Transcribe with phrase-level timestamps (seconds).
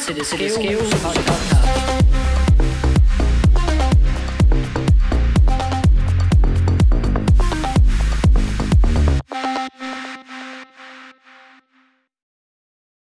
[0.00, 1.54] til det skæve podcast.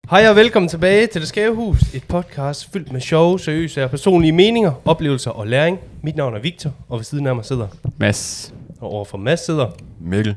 [0.10, 3.90] Hej og velkommen tilbage til Det Skæve Hus, et podcast fyldt med sjove, seriøse og
[3.90, 5.80] personlige meninger, oplevelser og læring.
[6.02, 8.54] Mit navn er Victor, og ved siden af mig sidder, Mads.
[8.80, 10.36] og overfor Mads sidder, Mikkel.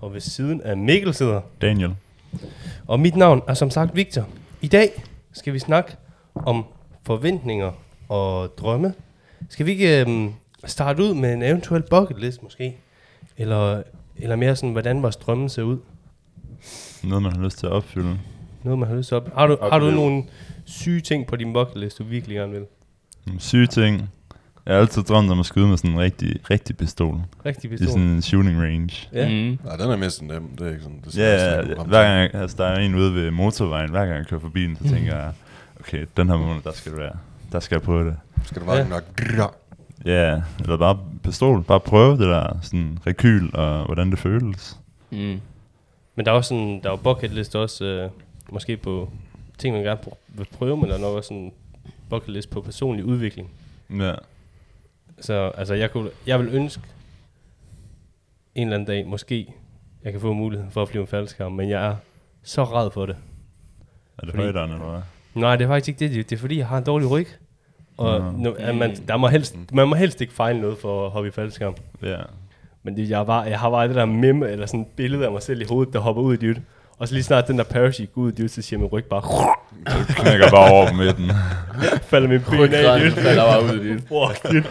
[0.00, 1.40] og ved siden af Mikkel sidder.
[1.62, 1.94] Daniel.
[2.86, 4.26] Og mit navn er som sagt Victor.
[4.60, 4.90] I dag
[5.32, 5.96] skal vi snakke
[6.34, 6.64] om
[7.02, 7.72] forventninger
[8.08, 8.94] og drømme.
[9.48, 10.32] Skal vi ikke øhm,
[10.64, 12.76] starte ud med en eventuel bucket list måske?
[13.36, 13.82] Eller,
[14.16, 15.78] eller mere sådan, hvordan vores drømme ser ud?
[17.02, 18.18] Noget, man har lyst til at opfylde.
[18.62, 19.34] Noget, man har lyst til op.
[19.34, 20.24] Har du, har du nogle
[20.64, 22.64] syge ting på din bucket list, du virkelig gerne vil?
[23.26, 24.10] Nogle syge ting.
[24.66, 27.20] Jeg har altid drømt om at skyde med sådan en rigtig, rigtig pistol.
[27.46, 27.88] Rigtig I pistol.
[27.88, 29.08] sådan en shooting range.
[29.12, 29.28] Ja.
[29.28, 29.58] Mm.
[29.64, 30.48] Nej, den er mest nem.
[30.58, 33.14] Det er ikke sådan, det Ja, ja, hver gang jeg, altså, der er en ude
[33.14, 35.32] ved motorvejen, hver gang jeg kører forbi den, så tænker jeg,
[35.80, 37.16] okay, den her måned, der skal det være.
[37.52, 38.16] Der skal jeg prøve det.
[38.44, 38.82] Skal det bare Ja.
[38.82, 38.88] ja.
[38.88, 39.02] nok...
[39.36, 39.46] Ja.
[40.04, 41.62] Ja, eller bare pistol.
[41.62, 44.76] Bare prøve det der sådan rekyl og hvordan det føles.
[45.10, 45.40] Mm.
[46.16, 48.10] Men der er også sådan, der er jo bucket list også, øh,
[48.52, 49.10] måske på
[49.58, 51.52] ting, man gerne vil prøve, men der er nok også sådan
[52.10, 53.50] bucket list på personlig udvikling.
[53.98, 54.12] Ja.
[55.20, 56.82] Så altså, jeg, kunne, jeg vil ønske
[58.54, 59.54] en eller anden dag, måske,
[60.04, 61.94] jeg kan få muligheden for at flyve en faldskærm, men jeg er
[62.42, 63.16] så ræd for det.
[64.18, 65.00] Er det Fordi- højderne, eller hvad?
[65.34, 66.30] Nej, det er faktisk ikke det.
[66.30, 67.26] Det er fordi, jeg har en dårlig ryg.
[67.98, 68.30] Og Nå.
[68.30, 71.28] nu, at man, der må helst, man må helst ikke fejle noget for at hoppe
[71.28, 71.74] i faldskærm.
[72.02, 72.16] Ja.
[72.82, 75.32] Men det, jeg, var, jeg har bare det der meme, eller sådan et billede af
[75.32, 76.58] mig selv i hovedet, der hopper ud i dyt.
[76.98, 79.04] Og så lige snart den der parachute går ud i dyt, så siger min ryg
[79.04, 79.22] bare,
[79.86, 81.30] Du knækker bare over på midten.
[82.02, 83.12] falder min ben af dyt.
[83.12, 84.00] falder bare ud i dit.
[84.00, 84.66] Fuck.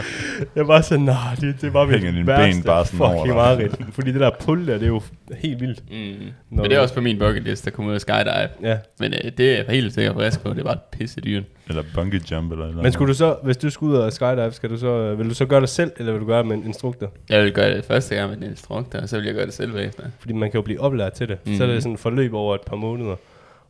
[0.56, 3.76] Jeg var sådan, nej, det, det var mit Hænger værste ben bare sådan fucking mareridt.
[3.92, 5.02] Fordi det der pull der, det er jo
[5.38, 5.84] helt vildt.
[5.92, 6.26] Mm.
[6.50, 8.48] Men det er også på min bucket list, at komme ud og skydive.
[8.64, 8.78] Ja.
[9.00, 10.50] Men øh, det er helt sikkert frisk på.
[10.50, 11.44] Det er bare pisse dyrt.
[11.70, 14.52] Eller bungee jump, eller eller Men skulle du så, hvis du skulle ud og skydive,
[14.52, 16.56] skal du så, vil du så gøre det selv, eller vil du gøre det med
[16.56, 17.12] en instruktor?
[17.30, 19.54] Jeg vil gøre det første gang med en instruktor, og så vil jeg gøre det
[19.54, 20.04] selv bagefter.
[20.20, 21.38] Fordi man kan jo blive oplært til det.
[21.45, 21.56] Mm.
[21.56, 23.16] Så er det sådan et forløb over et par måneder,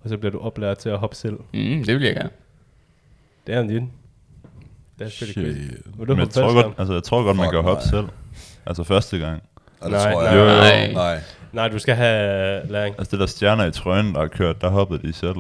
[0.03, 1.37] og så bliver du oplært til at hoppe selv.
[1.53, 2.29] Mm, det vil jeg gerne.
[3.47, 3.91] Det er en din.
[4.99, 5.81] Det er pretty crazy.
[5.97, 7.89] Du Men jeg hoppe tror, godt, altså, jeg tror godt, man Fuck kan hoppe nej.
[7.91, 8.07] selv.
[8.65, 9.43] Altså første gang.
[9.83, 10.31] Det Nej, tror nej.
[10.31, 10.37] jeg.
[10.37, 10.47] Jo, jo.
[10.57, 10.91] Nej.
[10.93, 11.21] Nej.
[11.53, 12.95] Nej, du skal have læring.
[12.97, 15.35] Altså det der stjerner i trøjen, der har kørt, der hoppede de selv.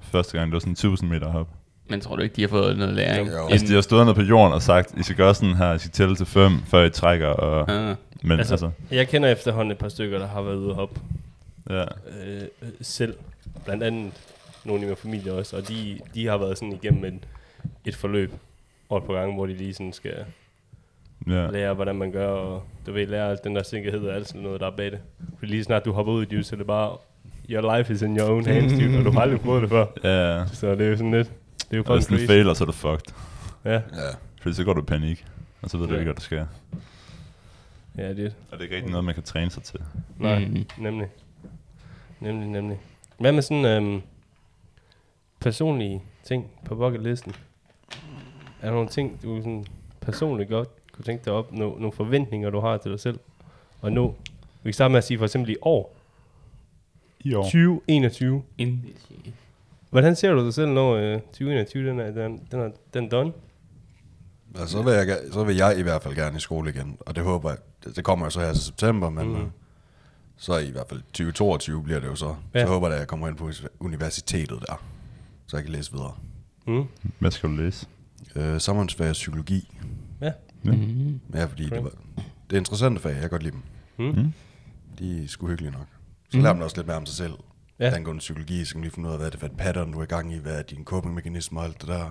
[0.00, 1.48] Første gang, det var sådan 1000 meter hop.
[1.88, 3.28] Men tror du ikke, de har fået noget læring?
[3.28, 3.48] Jo, jo.
[3.48, 5.78] Altså de har stået nede på jorden og sagt, I skal gøre sådan her, I
[5.78, 7.26] skal tælle til 5, før I trækker.
[7.28, 10.70] Og, Ah, men Altså, altså, Jeg kender efterhånden et par stykker, der har været ude
[10.70, 11.00] og hoppe
[11.70, 11.80] ja.
[11.82, 13.14] øh, øh, selv.
[13.64, 14.12] Blandt andet
[14.64, 17.28] nogle i min familie også, og de, de har været sådan igennem et,
[17.84, 18.32] et forløb
[18.88, 20.24] over et par gange, hvor de lige sådan skal
[21.26, 21.50] ja.
[21.50, 24.40] lære, hvordan man gør, og du ved, lære alt den der sikkerhed og alt sådan
[24.42, 24.98] noget, der er bag det.
[25.38, 26.96] For lige snart du hopper ud i det, så er det bare,
[27.50, 29.86] your life is in your own hands, dude, og du har aldrig prøvet det før.
[30.04, 32.26] Ja, Så det er jo sådan lidt, det er jo og fucking hvis den crazy.
[32.26, 33.12] fejler, så er du fucked.
[33.64, 33.80] Ja, Ja.
[34.42, 35.24] Fordi så går du i panik,
[35.62, 35.98] og så ved du Ja.
[35.98, 36.46] ikke, hvad der sker.
[37.98, 39.80] ja, det er Og det er ikke rigtig noget, man kan træne sig til.
[40.18, 40.66] Nej, mm.
[40.78, 41.08] nemlig.
[42.20, 42.78] Nemlig, nemlig.
[43.18, 44.02] Hvad med sådan øhm,
[45.44, 47.32] personlige ting på bucket listen?
[48.62, 49.66] Er der nogle ting, du sådan
[50.00, 53.18] personligt godt kunne tænke dig op, no, nogle forventninger, du har til dig selv?
[53.80, 54.06] Og nu,
[54.62, 55.96] vi kan starte med at sige for eksempel i år,
[57.20, 57.42] I år.
[57.42, 58.42] 2021.
[58.58, 58.80] ind-
[59.90, 63.08] Hvordan ser du dig selv, når øh, 2021 den er, den, den er, den er
[63.08, 63.32] done?
[64.58, 66.96] Altså, så, vil jeg, så vil jeg i hvert fald gerne i skole igen.
[67.00, 69.34] Og det håber jeg, det, det kommer jo så her til september, men Mm.
[69.38, 69.50] mm.
[70.36, 72.34] så i hvert fald 2022 bliver det jo så.
[72.54, 72.58] Ja.
[72.60, 72.66] Ja.
[72.66, 73.50] Så håber jeg, at jeg kommer ind på
[73.80, 74.82] universitetet der,
[75.54, 76.14] så jeg kan læse videre.
[76.66, 76.84] Mm.
[77.18, 77.86] Hvad skal du læse?
[78.36, 79.78] Øh, samfundsfag og psykologi.
[80.20, 80.32] Ja.
[80.62, 81.20] Mhm.
[81.34, 81.76] Ja, fordi Okay.
[81.76, 81.90] det, var,
[82.50, 83.62] det er interessante fag, jeg kan godt lide dem.
[84.14, 84.22] Mm.
[84.22, 84.32] Mm.
[84.98, 85.86] De er sgu hyggelige nok.
[86.30, 87.32] Så lærer man også lidt mere om sig selv.
[87.78, 87.84] Ja.
[87.88, 87.94] Ja.
[87.96, 89.92] Angående psykologi, så kan man lige finde ud af, hvad er det for et pattern,
[89.92, 92.10] du er i gang i, hvad er dine coping-mekanismer og alt det der.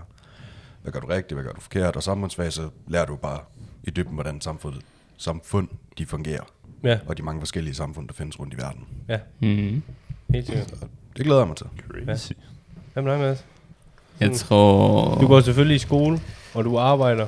[0.82, 3.40] Hvad gør du rigtigt, hvad gør du forkert, og samfundsfag, så lærer du bare
[3.84, 4.82] i dybden, hvordan samfundet,
[5.18, 5.68] samfund
[5.98, 6.44] de fungerer,
[6.84, 8.88] Ja, og de mange forskellige samfund, der findes rundt i verden.
[9.10, 9.82] ja, Mhm.
[10.30, 10.74] helt sikkert.
[11.18, 11.68] Det glæder jeg mig til.
[12.06, 12.32] Crazy.
[12.94, 13.46] Hvad med dig, Mads?
[14.20, 15.18] Jeg tror...
[15.22, 16.20] Du går selvfølgelig i skole,
[16.54, 17.26] og du arbejder.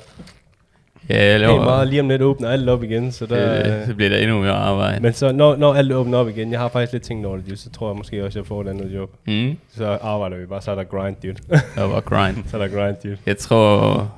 [1.10, 1.64] Ja, jeg laver...
[1.64, 3.80] meget lige om lidt åbner alt op igen, så der...
[3.80, 5.00] Øh, så bliver der endnu mere arbejde.
[5.02, 7.60] Men så når, når alt åbner op igen, jeg har faktisk lidt tænkt over det,
[7.60, 9.10] så tror jeg måske også, jeg får et andet job.
[9.28, 11.36] Mm, Så arbejder vi bare, så er der grind, dude.
[11.76, 12.38] der var grind.
[12.52, 13.18] så er der grind, dude.
[13.26, 14.12] Jeg tror,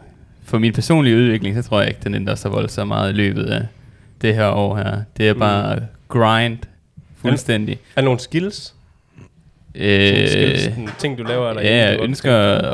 [0.45, 3.45] for min personlige udvikling, så tror jeg ikke, den ændrer sig voldsomt meget i løbet
[3.45, 3.61] af
[4.21, 5.01] det her år her.
[5.17, 5.81] Det er bare mm.
[6.07, 6.57] grind
[7.21, 7.73] fuldstændig.
[7.95, 8.73] Er der nogle skills?
[9.77, 11.49] Øh, sådan ting, du laver?
[11.49, 12.33] Eller ja, jeg ønsker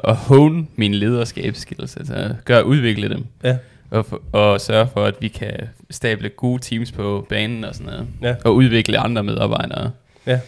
[0.09, 3.25] at hone mine lederskabsskills, altså gøre udvikle dem.
[3.43, 3.57] Ja.
[3.91, 5.53] Og, for, og sørge for, at vi kan
[5.89, 8.07] stable gode teams på banen og sådan noget.
[8.21, 8.35] Ja.
[8.45, 9.91] Og udvikle andre medarbejdere.
[10.27, 10.39] Ja.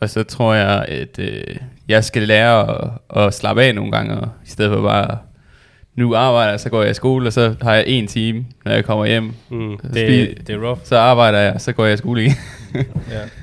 [0.00, 1.56] Og så tror jeg, at øh,
[1.88, 5.18] jeg skal lære at, at slappe af nogle gange, og i stedet for bare,
[5.94, 8.84] nu arbejder så går jeg i skole, og så har jeg en time, når jeg
[8.84, 9.32] kommer hjem.
[9.50, 10.80] Mm, det, det er rough.
[10.84, 12.34] Så arbejder jeg, så går jeg i skole igen.
[13.10, 13.20] Ja.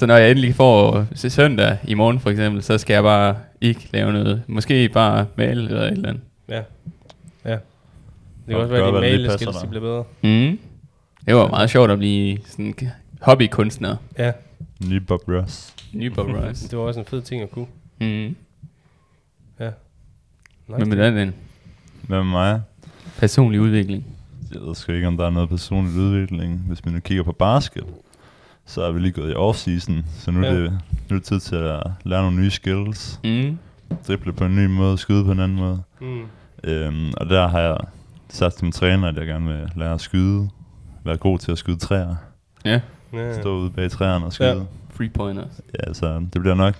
[0.00, 3.36] Så når jeg endelig får s- søndag i morgen for eksempel, så skal jeg bare
[3.60, 4.42] ikke lave noget.
[4.46, 6.22] Måske bare male eller et eller andet.
[6.48, 6.62] Ja.
[7.44, 7.50] Ja.
[7.50, 7.60] Det
[8.48, 9.68] kan Og også være, at dine de dig.
[9.70, 10.04] bliver bedre.
[10.22, 10.58] Mm.
[11.26, 12.74] Det var meget sjovt at blive sådan
[13.20, 13.96] hobbykunstner.
[14.18, 14.32] Ja,
[14.86, 15.74] Ny Bob Ross.
[15.92, 16.60] Ny Bob Ross.
[16.70, 17.66] det var også en fed ting at kunne.
[18.00, 18.36] Mm.
[19.60, 19.70] Ja.
[20.66, 21.34] Men med den, den
[22.02, 22.60] Hvad med mig?
[23.18, 24.06] personlig udvikling.
[24.54, 26.58] Jeg ved sgu ikke, om der er noget personlig udvikling.
[26.68, 27.84] Hvis vi nu kigger på basket,
[28.70, 30.48] så er vi lige gået i off-season, så nu, Ja.
[30.48, 30.70] er, det,
[31.08, 33.20] nu er det tid til at lære nogle nye skills.
[33.24, 33.58] Mm.
[34.08, 35.82] Drible på en ny måde, skyde på en anden måde.
[36.00, 36.20] Mm.
[36.64, 37.76] Øhm, og der har jeg
[38.28, 40.48] sagt til min træner, at jeg gerne vil lære at skyde.
[41.04, 42.14] Være god til at skyde træer.
[42.64, 42.80] Ja,
[43.12, 43.40] Ja.
[43.40, 44.48] Stå ude bag træerne og skyde.
[44.48, 44.62] Ja.
[44.90, 45.60] Free pointers.
[45.74, 46.74] ja, altså det bliver nok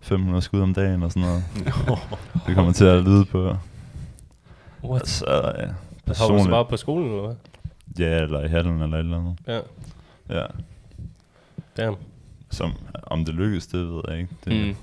[0.00, 1.44] 500 skud om dagen og sådan noget.
[2.46, 3.56] det kommer til at lyde på.
[4.84, 5.08] What?
[5.08, 5.24] Så
[5.58, 5.66] ja,
[6.14, 7.36] Har du så bare på skolen, eller hvad?
[7.98, 9.38] Ja, eller i hallen eller et eller andet.
[9.48, 9.60] Ja.
[10.40, 10.46] Ja.
[11.76, 11.96] Damn.
[12.50, 12.72] Som,
[13.02, 14.30] om det lykkes, det ved jeg ikke.
[14.44, 14.76] Det, Mm.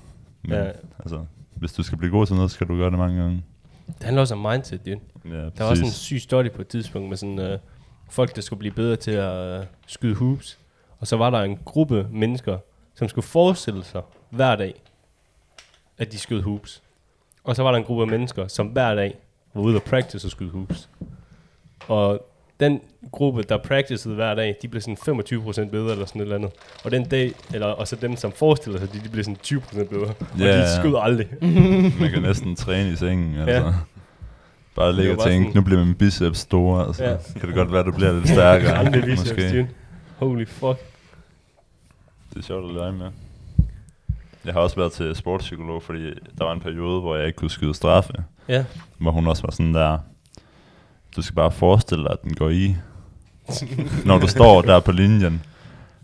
[0.44, 0.72] Men, Ja.
[1.00, 1.26] altså,
[1.56, 3.44] hvis du skal blive god til noget, så skal du gøre det mange gange.
[3.88, 5.00] Det handler også om mindset, dude.
[5.26, 7.60] Ja, Der var også en syg study på et tidspunkt med sådan øh,
[8.10, 10.58] folk, der skulle blive bedre til at øh, skyde hoops.
[11.00, 12.58] Og så var der en gruppe mennesker,
[12.96, 14.82] som skulle forestille sig hver dag,
[15.98, 16.82] at de skød hoops.
[17.44, 19.18] Og så var der en gruppe mennesker, som hver dag
[19.54, 20.90] var ude og practice at skyde hoops.
[21.88, 22.29] Og
[22.60, 22.80] den
[23.12, 24.98] gruppe, der practicede hver dag, de blev sådan
[25.66, 26.52] 25% bedre eller sådan et eller andet.
[26.84, 29.84] Og den dag, eller, og så dem, som forestiller sig, de, de blev sådan 20%
[29.90, 30.08] bedre.
[30.10, 31.28] Og Ja, de skød aldrig.
[32.00, 33.52] Man kan næsten træne i sengen, altså.
[33.68, 33.74] Ja.
[34.76, 37.16] Bare ligge og tænke, sådan- nu bliver min biceps store, og så Ja.
[37.40, 38.78] kan det godt være, du bliver lidt stærkere.
[38.80, 39.50] Aldrig biceps, måske.
[39.52, 39.68] dude.
[40.18, 40.78] Holy fuck.
[42.34, 43.08] Det er sjovt at lege med.
[44.46, 46.06] Jeg har også været til sportspsykolog, fordi
[46.38, 48.14] der var en periode, hvor jeg ikke kunne skyde straffe.
[48.48, 48.66] Ja.
[48.98, 49.98] Hvor hun også var sådan der,
[51.16, 52.76] du skal bare forestille dig, at den går i.
[54.06, 55.42] Når du står der på linjen,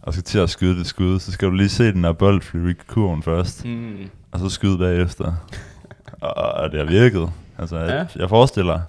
[0.01, 2.41] og skal til at skyde det skud, så skal du lige se den her bold
[2.41, 4.09] flyve i kurven først, Mm.
[4.31, 5.33] og så skyde bagefter.
[6.21, 7.31] og, og det har virket.
[7.57, 7.95] Altså, Ja.
[7.95, 8.79] jeg, jeg forestiller,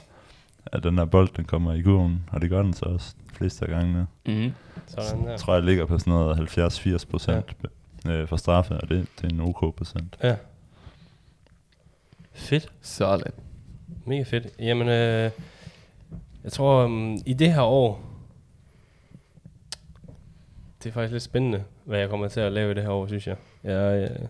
[0.67, 3.35] at den her bold, den kommer i kurven, og det gør den så også de
[3.35, 4.07] fleste af gangene.
[4.27, 4.53] Mm.
[4.87, 5.31] Sådan der.
[5.31, 7.47] Jeg tror, jeg ligger på sådan noget 70-80 procent
[8.09, 10.17] øh, for straffe, og det, det er en OK procent.
[10.23, 10.35] Ja.
[12.35, 12.69] Fedt.
[12.83, 13.33] Sådan.
[14.07, 14.47] Mega fedt.
[14.59, 15.31] Jamen, øh,
[16.47, 18.03] jeg tror, um, i det her år,
[20.83, 23.07] det er faktisk lidt spændende, hvad jeg kommer til at lave i det her år,
[23.07, 23.37] synes jeg.
[23.65, 24.29] Jeg, jeg,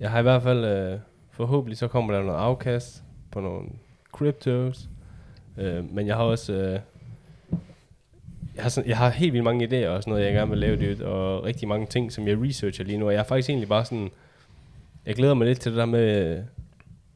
[0.00, 0.98] jeg har i hvert fald, øh,
[1.30, 3.68] forhåbentlig så kommer der noget afkast på nogle
[4.12, 4.88] cryptos,
[5.58, 6.80] øh, men jeg har også, øh,
[8.54, 10.58] jeg har, sådan, jeg har helt vildt mange idéer og sådan noget, jeg gerne vil
[10.58, 13.50] lave det, og rigtig mange ting, som jeg researcher lige nu, og jeg er faktisk
[13.50, 14.10] egentlig bare sådan,
[15.06, 16.44] jeg glæder mig lidt til det der med, øh,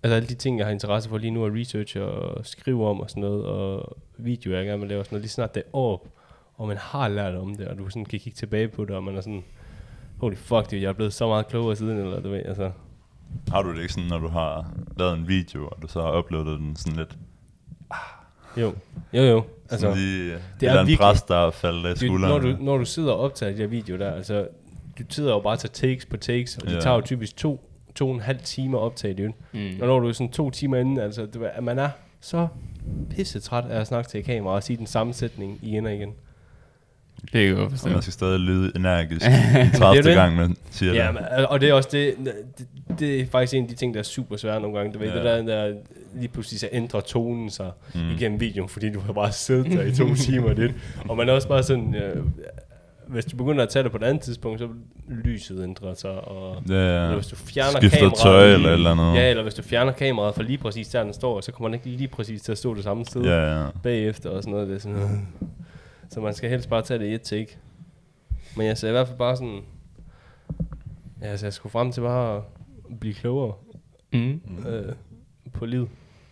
[0.02, 3.00] altså alle de ting, jeg har interesse for lige nu, at researche og skrive om
[3.00, 5.62] og sådan noget, og videoer, jeg gerne vil lave og sådan noget, lige snart det
[5.66, 6.08] er op,
[6.56, 9.04] og man har lært om det, og du sådan kan kigge tilbage på det, og
[9.04, 9.44] man er sådan,
[10.20, 12.70] holy fuck, det, jeg er blevet så meget klogere siden, eller du ved, altså,
[13.48, 16.18] Har du det ikke sådan, når du har lavet en video, og du så har
[16.18, 17.16] uploadet den sådan lidt,
[18.56, 18.74] jo,
[19.12, 21.98] jo, jo, altså, altså, lige, det er en virkelig- pres, der er faldet af du,
[22.06, 22.28] skuldrene?
[22.28, 24.48] når, du, når du sidder og optager de her videoer der, altså,
[24.98, 26.80] du sidder jo bare til takes på takes, og de Ja.
[26.80, 29.70] tager jo typisk to, to og en halv time at optage det, Mm.
[29.80, 31.88] Og når du er sådan to timer inden, altså, du, ved, at man er
[32.20, 32.48] så
[33.10, 35.94] pisse træt af at snakke til et kamera og sige den samme sætning igen og
[35.94, 36.10] igen.
[37.22, 37.88] Det kan jeg godt Og forstå.
[37.88, 40.02] man skal stadig lyde energisk i Det er 30.
[40.02, 40.14] det.
[40.14, 41.14] gang, man siger Ja, det.
[41.14, 42.14] men, og det er også det,
[42.58, 42.66] det,
[42.98, 44.92] det er faktisk en af de ting, der er super svære nogle gange.
[44.92, 45.14] Du ved, Ja.
[45.16, 45.74] det der, der
[46.14, 48.00] lige pludselig så ændrer tonen sig Mm.
[48.00, 48.10] mm.
[48.10, 50.52] igennem videoen, fordi du har bare siddet der i to timer.
[50.52, 50.74] Det.
[51.08, 52.24] Og man er også bare sådan, øh,
[53.12, 54.68] hvis du begynder at tage det på et andet tidspunkt, så
[55.08, 58.90] lyset ændrer sig, og Ja, eller hvis du fjerner Skifter kameraet, tøj eller et eller
[58.90, 59.14] andet.
[59.20, 61.74] Ja, eller hvis du fjerner kameraet fra lige præcis der, den står, så kommer den
[61.74, 63.22] ikke lige præcis til at stå det samme sted.
[63.22, 63.66] Ja, ja.
[63.82, 64.68] bagefter og sådan noget.
[64.68, 65.20] Det er sådan noget.
[66.10, 67.58] Så man skal helst bare tage det i et take.
[68.56, 69.60] Men jeg ser i hvert fald bare sådan...
[71.20, 72.42] Ja, altså jeg skulle frem til bare at
[73.00, 73.52] blive klogere
[74.12, 74.40] Mm.
[74.68, 74.92] øh,
[75.52, 75.88] på livet.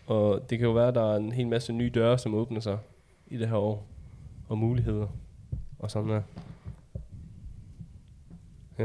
[0.07, 2.59] Og det kan jo være, at der er en hel masse nye døre, som åbner
[2.59, 2.77] sig
[3.27, 3.87] i det her år.
[4.49, 5.07] Og muligheder.
[5.79, 6.21] Og sådan der.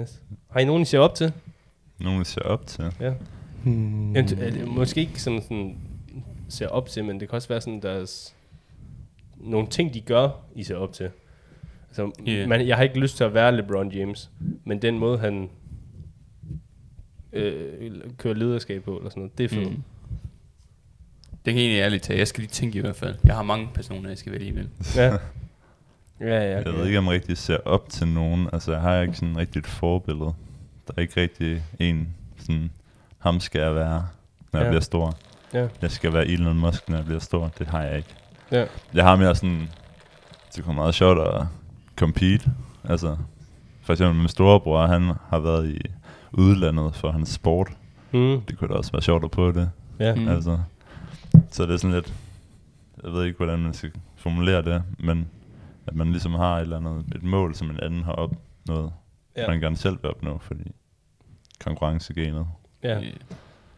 [0.01, 0.23] Yes.
[0.51, 1.33] Har I nogen, I ser op til?
[1.99, 2.85] Nogen, der ser op til.
[3.01, 3.13] Ja.
[3.65, 4.17] Hmm.
[4.17, 5.79] Er det måske ikke sådan, sådan
[6.49, 8.35] ser op til, men det kan også være sådan, deres
[9.37, 11.11] nogle ting, de gør, I ser op til.
[11.89, 12.49] Altså, yeah.
[12.49, 14.31] man, jeg har ikke lyst til at være LeBron James,
[14.65, 15.51] men den måde, han
[17.33, 19.71] øh, kører lederskab på, eller sådan noget, det er fedt.
[19.71, 19.83] Mm.
[21.45, 22.19] Det kan jeg egentlig ærligt tage.
[22.19, 23.15] Jeg skal lige tænke i hvert fald.
[23.25, 24.71] Jeg har mange personer, jeg skal vælge imellem.
[24.97, 25.17] Ja.
[26.21, 26.57] Ja, ja.
[26.65, 28.49] Jeg ved ikke, om jeg rigtig ser op til nogen.
[28.53, 30.33] Altså, jeg har ikke sådan et forbillede.
[30.87, 32.09] Der er ikke rigtig en
[32.39, 32.71] sådan,
[33.19, 34.07] ham skal jeg være,
[34.53, 34.71] når jeg Ja.
[34.71, 35.17] bliver stor.
[35.55, 35.67] Ja.
[35.83, 37.51] Jeg skal være Elon Musk, når jeg bliver stor.
[37.59, 38.15] Det har jeg ikke.
[38.53, 38.65] Ja.
[38.95, 39.69] Jeg har mere sådan,
[40.57, 41.43] det kunne meget sjovt at
[41.97, 42.51] compete.
[42.85, 43.17] Altså,
[43.83, 45.79] for eksempel min storebror, han har været i
[46.33, 47.69] udlandet for hans sport.
[48.13, 48.41] Mm.
[48.41, 49.71] Det kunne da også være sjovt at prøve det.
[50.01, 50.15] Ja.
[50.15, 50.29] Mm.
[50.29, 50.59] Altså,
[51.51, 52.15] så det er sådan lidt,
[53.05, 55.29] jeg ved ikke, hvordan man skal formulere det, men
[55.87, 58.93] at man ligesom har et eller andet, et mål, som en anden har opnået,
[59.37, 59.49] Ja.
[59.49, 60.71] man gerne selv vil opnå, fordi
[61.61, 62.47] konkurrencegenet.
[62.83, 63.01] Ja.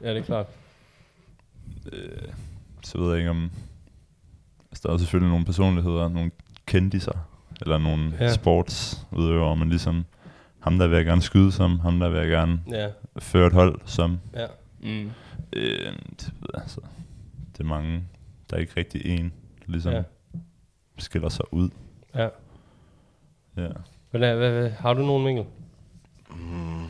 [0.01, 0.47] ja, det er klart.
[1.93, 2.29] Øh,
[2.85, 3.51] så ved jeg ikke om,
[4.71, 6.31] altså der er selvfølgelig nogle personligheder, nogle
[6.67, 7.29] kendiser,
[7.61, 8.33] eller nogle Ja.
[8.33, 10.05] sportsudøvere, men ligesom
[10.61, 12.89] ham der vil jeg gerne skyde som, ham der vil jeg gerne Ja,
[13.19, 14.19] føre et hold som.
[14.35, 14.47] ja.
[14.81, 15.11] Mm.
[15.53, 16.81] Øh, det, altså,
[17.53, 18.05] det er mange,
[18.51, 19.33] der er ikke rigtig en,
[19.67, 19.99] ligesom Ja.
[19.99, 20.05] ja.
[20.99, 21.71] skiller sig ud.
[22.19, 22.29] ja.
[23.57, 23.69] Ja.
[24.11, 25.45] Hvad, hvad, hvad, har du nogen, Mikkel?
[26.31, 26.87] Mm.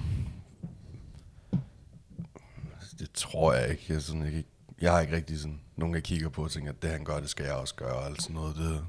[2.99, 3.85] Det tror jeg ikke.
[3.89, 4.45] Jeg, sådan, ikke.
[4.81, 7.21] jeg har ikke rigtig sådan, nogen jeg kigger på og tænker, at det han gør,
[7.21, 7.97] det skal jeg også gøre.
[7.97, 8.57] og Alt sådan noget.
[8.57, 8.85] Det,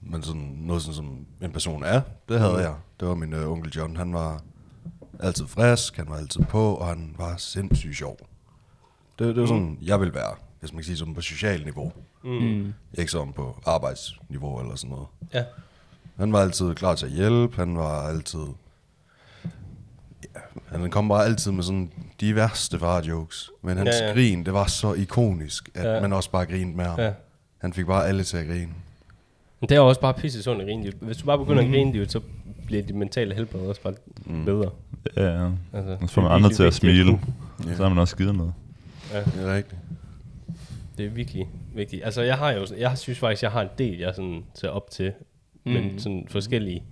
[0.00, 2.74] men sådan noget sådan, som en person er, det havde jeg.
[3.00, 3.96] Det var min øh, onkel John.
[3.96, 4.42] Han var
[5.20, 8.18] altid frisk, han var altid på, og han var sindssygt sjov.
[9.18, 11.92] Det, det var sådan, jeg vil være, hvis man kan sige sådan på social niveau.
[12.24, 12.72] Mm.
[12.98, 15.06] Ikke sådan på arbejdsniveau eller sådan noget.
[15.34, 15.44] Ja.
[16.16, 18.40] Han var altid klar til at hjælpe, han var altid...
[20.34, 20.40] Ja,
[20.78, 23.50] han kom bare altid med sådan de værste far-jokes.
[23.62, 26.00] Men hans Ja, ja, grin, det var så ikonisk, at Ja.
[26.00, 26.98] man også bare grinede med ham.
[27.00, 27.12] ja.
[27.58, 28.68] Han fik bare alle til at grine.
[29.60, 30.92] Men det er også bare pisse sundt at grine.
[31.00, 31.74] Hvis du bare begynder Mhm.
[31.74, 32.20] at grine, så
[32.66, 33.94] bliver dit mentale helbred også bare
[34.26, 34.44] mm.
[34.44, 34.70] bedre.
[35.16, 35.50] Ja, ja.
[35.72, 37.20] Altså, Så får man det er andre til at smile.
[37.66, 37.76] Ja.
[37.76, 38.52] Så har man også givet noget.
[39.12, 39.80] Ja, Det er rigtigt.
[40.98, 42.04] Det er virkelig vigtigt.
[42.04, 44.90] Altså, jeg har jo, jeg synes faktisk, jeg har en del, jeg sådan ser op
[44.90, 45.12] til,
[45.64, 45.72] mm.
[45.72, 46.84] men sådan forskellige.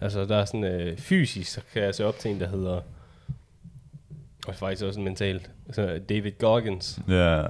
[0.00, 2.80] Altså, der er sådan øh, fysisk, så kan jeg se op til en, der hedder,
[4.46, 7.00] og faktisk også mentalt, så David Goggins.
[7.08, 7.42] Ja,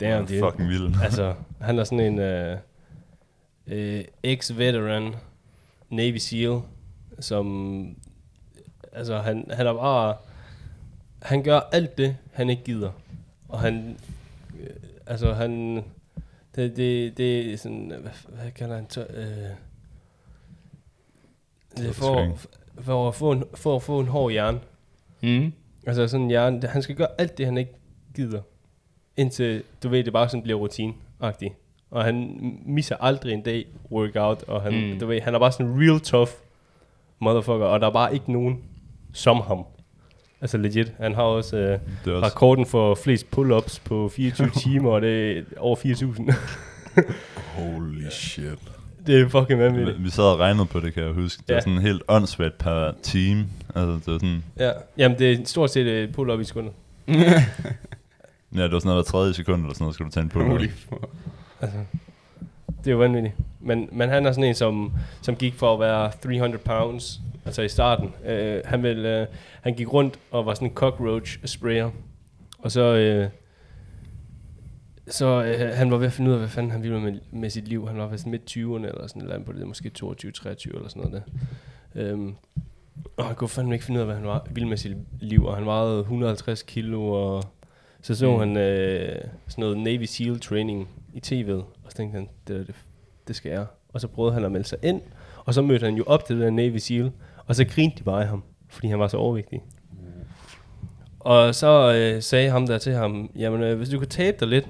[0.00, 0.94] Damn, det er fucking vild.
[1.04, 2.58] Altså, han er sådan en øh,
[3.66, 5.14] øh, ex-veteran
[5.90, 6.60] Navy SEAL,
[7.20, 7.96] som,
[8.92, 10.16] altså han, han er bare,
[11.22, 12.90] han gør alt det, han ikke gider.
[13.48, 13.98] Og han,
[15.06, 15.76] altså han,
[16.56, 19.50] det, det, det er sådan, hvad, hvad kalder han, tør, øh,
[21.76, 22.38] det for,
[22.80, 24.60] for, at få en, for at få en hård hjerne.
[25.22, 25.52] Mm.
[25.86, 27.72] Altså sådan en hjerne, han skal gøre alt det, han ikke
[28.14, 28.40] gider.
[29.16, 31.54] Indtil, du ved, det bare sådan bliver rutine-agtigt.
[31.90, 34.98] Og han misser aldrig en dag workout, og han, mm.
[34.98, 36.30] du ved, han er bare sådan en real tough
[37.18, 38.64] motherfucker, og der er bare ikke nogen
[39.12, 39.64] som ham.
[40.42, 40.92] Altså legit.
[41.00, 41.62] Han har også øh,
[42.04, 46.34] Det er også, rekorden for flest pull-ups på 24 timer, og det er over 4.000.
[47.56, 48.58] Holy shit.
[49.06, 49.98] det er fucking vanvittigt.
[49.98, 51.42] vi, vi sad og regnede på det, kan jeg huske.
[51.42, 51.54] Det Ja.
[51.54, 53.44] var sådan helt åndssvagt per team.
[53.74, 54.70] Altså, det var sådan, Ja.
[54.98, 56.72] Jamen, det er stort set et pull-up i sekundet.
[57.08, 60.28] ja, det var sådan noget hver tredje sekund, eller sådan noget, skulle du tage en
[60.28, 60.42] på.
[60.44, 60.68] Holy
[61.60, 61.78] Altså,
[62.78, 63.34] det er jo vanvittigt.
[63.60, 67.62] Men, men han er sådan en, som, som gik for at være 300 pounds, altså
[67.62, 68.06] i starten.
[68.06, 69.26] Uh, han, vil, uh,
[69.62, 71.90] han gik rundt og var sådan en cockroach sprayer.
[72.58, 73.30] Og så, uh,
[75.08, 77.50] så uh, han var ved at finde ud af, hvad fanden han ville med, med
[77.50, 77.88] sit liv.
[77.88, 81.22] Han var vist midt 20'erne eller sådan noget på det, måske 22-23 eller sådan noget
[81.94, 82.12] der.
[82.12, 82.36] Um,
[83.16, 85.44] og han kunne fandme ikke finde ud af, hvad han var, ville med sit liv.
[85.46, 87.42] Og han vejede 150 kilo, og
[88.02, 88.38] så så Mm.
[88.38, 92.74] han øh, sådan noget Navy SEAL training i tv'et, og så tænkte han, det, det,
[93.28, 93.66] det skal jeg.
[93.88, 95.00] Og så prøvede han at melde sig ind,
[95.44, 97.10] og så mødte han jo op til der Navy SEAL,
[97.46, 99.62] og så grinte de bare af ham, fordi han var så overvægtig.
[101.20, 104.48] Og så øh, sagde ham der til ham, jamen øh, hvis du kan tabe dig
[104.48, 104.68] lidt,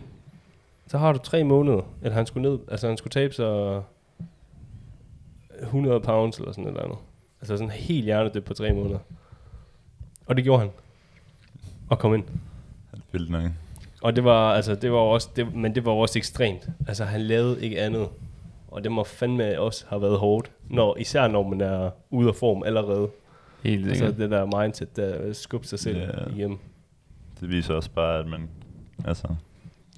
[0.87, 3.83] så har du tre måneder, eller han skulle ned, altså han skulle tabe sig
[5.63, 6.99] 100 pounds eller sådan noget andet.
[7.41, 8.99] Altså sådan helt hjernedødt på tre måneder.
[10.27, 10.71] Og det gjorde han.
[11.89, 12.25] Og kom ind.
[13.13, 13.43] Vildt nok.
[14.03, 16.69] Og det var, altså, det var også, det, men det var også ekstremt.
[16.89, 18.09] Altså, han lavede ikke andet.
[18.73, 20.51] Og det må fandme også have været hårdt.
[20.71, 23.09] Når, især når man er ude af form allerede.
[23.63, 24.19] Helt Altså, sikkert.
[24.19, 26.37] det der mindset, der skubber sig selv yeah.
[26.39, 26.59] igennem.
[27.41, 28.49] Det viser også bare, at man,
[29.05, 29.29] altså,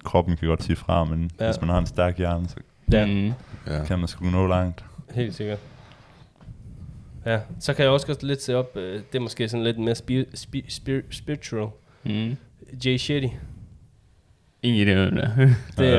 [0.03, 1.45] kroppen kan godt sige fra, men Ja.
[1.45, 2.55] hvis man har en stærk hjerne, så
[2.91, 3.33] Ja, Mm.
[3.67, 3.83] Ja.
[3.85, 4.85] kan man sgu nå langt.
[5.13, 5.59] helt sikkert.
[7.25, 9.77] Ja, så kan jeg også godt lidt se op, øh, det er måske sådan lidt
[9.79, 11.67] mere spi- spi- spir- spiritual.
[12.03, 12.35] Mm.
[12.85, 13.27] Jay Shetty.
[14.63, 15.35] Ingen idé, hvem det er.
[15.77, 15.93] Det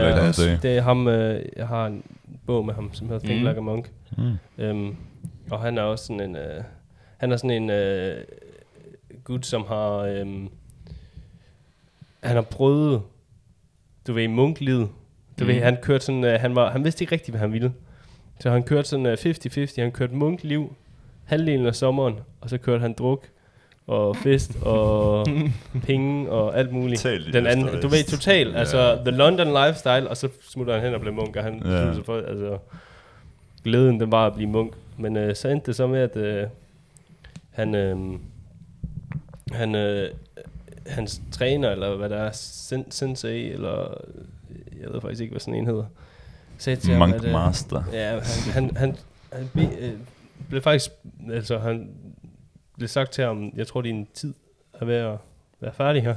[0.50, 2.02] er, det er ham, øh, jeg har en
[2.46, 3.46] bog med ham, som hedder Think Mm.
[3.46, 3.92] Like a Monk.
[4.18, 4.32] Mm.
[4.58, 4.96] Øhm,
[5.50, 6.64] og han er også sådan en, øh,
[7.16, 8.24] han er sådan en øh,
[9.24, 10.48] gut, som har, øhm,
[12.22, 13.02] han har prøvet,
[14.06, 14.88] du ved, munklivet.
[15.38, 15.48] Du mm.
[15.48, 17.72] ved, han kørte sådan, øh, han, var, han vidste ikke rigtigt, hvad han ville.
[18.40, 19.80] Så han kørte sådan uh, 50-50.
[19.80, 20.76] Han kørte munkliv
[21.24, 23.28] halvdelen af sommeren, og så kørte han druk
[23.86, 25.26] og fest og
[25.86, 27.00] penge og alt muligt.
[27.00, 30.94] Total Den anden, du ved, total, altså the London lifestyle, og så smutter han hen
[30.94, 31.86] og bliver munk, og han Ja.
[31.86, 31.94] ja.
[31.94, 32.58] sig for, altså,
[33.64, 34.74] glæden, den var at blive munk.
[34.96, 36.46] Men øh, så endte det så med, at øh,
[37.50, 37.96] han, øh,
[39.52, 40.10] han, øh,
[40.86, 43.94] hans træner, eller hvad der er, sen, sensei, eller
[44.82, 45.84] jeg ved faktisk ikke, hvad sådan en hedder,
[46.58, 47.82] sagde til ham, Monk at, øh, Master.
[47.92, 48.96] Ja, han, han, han,
[49.32, 49.92] han be, øh,
[50.48, 50.90] blev faktisk,
[51.32, 51.88] altså han
[52.76, 54.34] blev sagt til ham, jeg tror din tid
[54.74, 55.18] er ved at
[55.60, 56.14] være færdig her.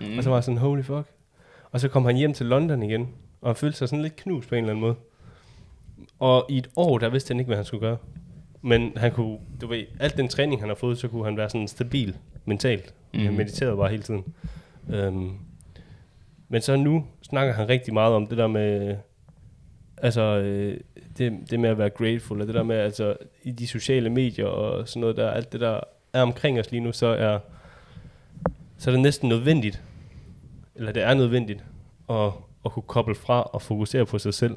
[0.00, 0.18] Mm.
[0.18, 1.06] Og så var jeg sådan, holy fuck.
[1.70, 3.08] Og så kom han hjem til London igen,
[3.40, 4.94] og han følte sig sådan lidt knust på en eller anden måde.
[6.18, 7.96] Og i et år, der vidste han ikke, hvad han skulle gøre.
[8.62, 11.50] Men han kunne, du ved, alt den træning, han har fået, så kunne han være
[11.50, 12.94] sådan stabil mentalt.
[13.14, 13.20] Mm.
[13.20, 14.24] Han mediterede bare hele tiden.
[14.88, 15.38] Um,
[16.48, 18.96] men så nu snakker han rigtig meget om det der med,
[19.96, 20.80] altså øh,
[21.18, 24.46] det, det med at være grateful, og det der med, altså i de sociale medier
[24.46, 25.80] og sådan noget der, alt det der
[26.12, 27.38] er omkring os lige nu, så er,
[28.78, 29.82] så er det næsten nødvendigt,
[30.74, 31.64] eller det er nødvendigt,
[32.10, 32.30] at,
[32.64, 34.56] at kunne koble fra og fokusere på sig selv.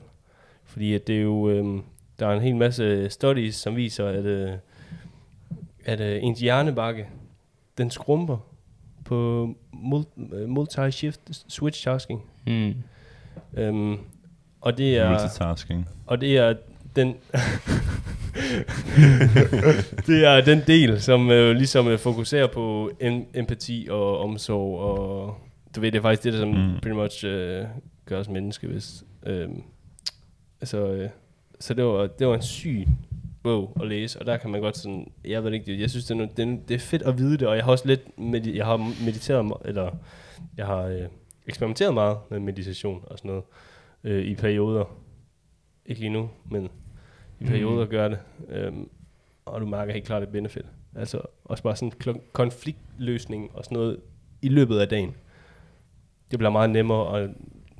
[0.63, 1.81] Fordi at det er jo, øh,
[2.19, 4.51] der er en hel masse studies, som viser, at, øh,
[5.85, 7.07] at øh, ens hjernebakke,
[7.77, 8.37] den skrumper
[9.05, 9.43] på
[10.33, 12.23] øh, multi-shift switch tasking.
[12.47, 12.73] Mm.
[13.53, 13.97] Øhm,
[14.65, 15.89] og det er Multitasking.
[16.05, 16.53] og det er
[16.95, 17.07] den
[20.07, 25.37] det er den del som øh, ligesom øh, fokuserer på em- empati og omsorg og
[25.75, 26.71] du ved det er faktisk det der som Mm.
[26.81, 27.65] pretty much øh,
[28.05, 29.61] gør os menneske hvis øhm,
[30.61, 31.09] altså øh,
[31.59, 32.87] så det var det var en syg
[33.43, 36.21] bog at læse og der kan man godt sådan jeg ved ikke jeg synes det
[36.21, 38.65] er, det, det er fedt at vide det og jeg har også lidt med, jeg
[38.65, 39.89] har mediteret me- eller
[40.57, 41.01] jeg har øh,
[41.47, 43.43] eksperimenteret meget med meditation og sådan noget
[44.05, 44.85] øh, i perioder
[45.85, 46.69] ikke lige nu, men i
[47.39, 47.47] Mhm.
[47.49, 47.89] perioder mm.
[47.89, 48.19] gør det.
[48.49, 48.89] Øhm,
[49.45, 50.65] og du mærker helt klart et benefit.
[50.95, 53.99] Altså også bare sådan kl- konfliktløsning og sådan noget
[54.41, 55.13] i løbet af dagen.
[56.31, 57.29] Det bliver meget nemmere, og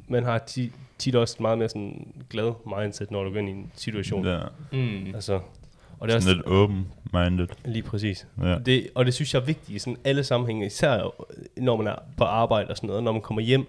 [0.08, 3.52] man har ti, tit også meget mere sådan glad mindset, når du går ind i
[3.52, 4.26] en situation.
[4.26, 4.40] Ja.
[4.72, 5.06] Mm.
[5.16, 5.34] Altså,
[6.00, 7.48] og det er også Sådan lidt open-minded.
[7.66, 8.28] lige præcis.
[8.44, 8.58] Ja.
[8.66, 11.12] Det, og det synes jeg er vigtigt i sådan alle sammenhænge, især
[11.58, 13.66] når man er på arbejde og sådan noget, når man kommer hjem,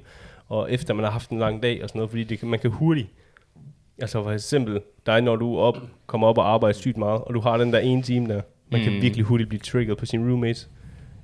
[0.48, 2.58] og efter man har haft en lang dag og sådan noget, fordi det, kan- man
[2.58, 3.08] kan hurtigt,
[3.98, 7.40] altså for eksempel dig, når du op, kommer op og arbejder sygt meget, og du
[7.40, 8.40] har den der ene time der,
[8.72, 9.02] man kan Mm.
[9.02, 10.70] virkelig hurtigt blive trigget på sine roommates,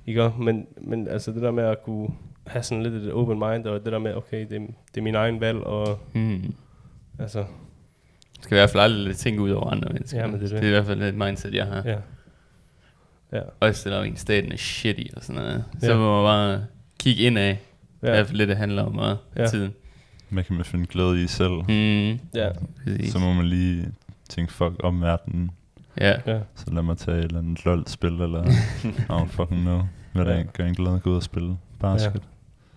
[0.07, 0.31] ikke?
[0.39, 2.09] Men, men altså det der med at kunne
[2.47, 4.49] have sådan lidt et open mind, og det der med, okay, det,
[4.95, 6.53] det er min egen valg, og Mm.
[7.19, 7.45] altså,
[8.41, 10.19] Skal i hvert fald aldrig tænke ud over andre mennesker.
[10.19, 10.57] Ja, men det er det.
[10.57, 11.81] det er i hvert fald et mindset, jeg har.
[11.85, 11.97] ja.
[13.33, 15.63] Ja, Også når en staten er shitty og sådan noget.
[15.79, 15.97] Så Ja.
[15.97, 16.65] må man bare
[16.99, 17.47] kigge indad.
[17.49, 17.57] Det
[18.07, 19.41] er i ja, hvert fald det, det handler om meget ja.
[19.41, 19.47] Ja.
[19.47, 19.71] tiden.
[20.29, 21.51] Hvad kan man finde glæde i selv?
[21.53, 22.19] Mm.
[22.35, 22.49] ja.
[23.11, 23.87] Så må man lige
[24.29, 25.51] tænke, fuck om verden.
[26.01, 26.13] Ja.
[26.25, 28.43] ja, Så lad mig tage et eller andet LOL-spil, eller
[28.99, 29.81] I don't fucking know.
[30.13, 30.37] Hvad der Ja.
[30.37, 30.43] ja.
[30.53, 32.21] gør en glad, gå ud og spille basket.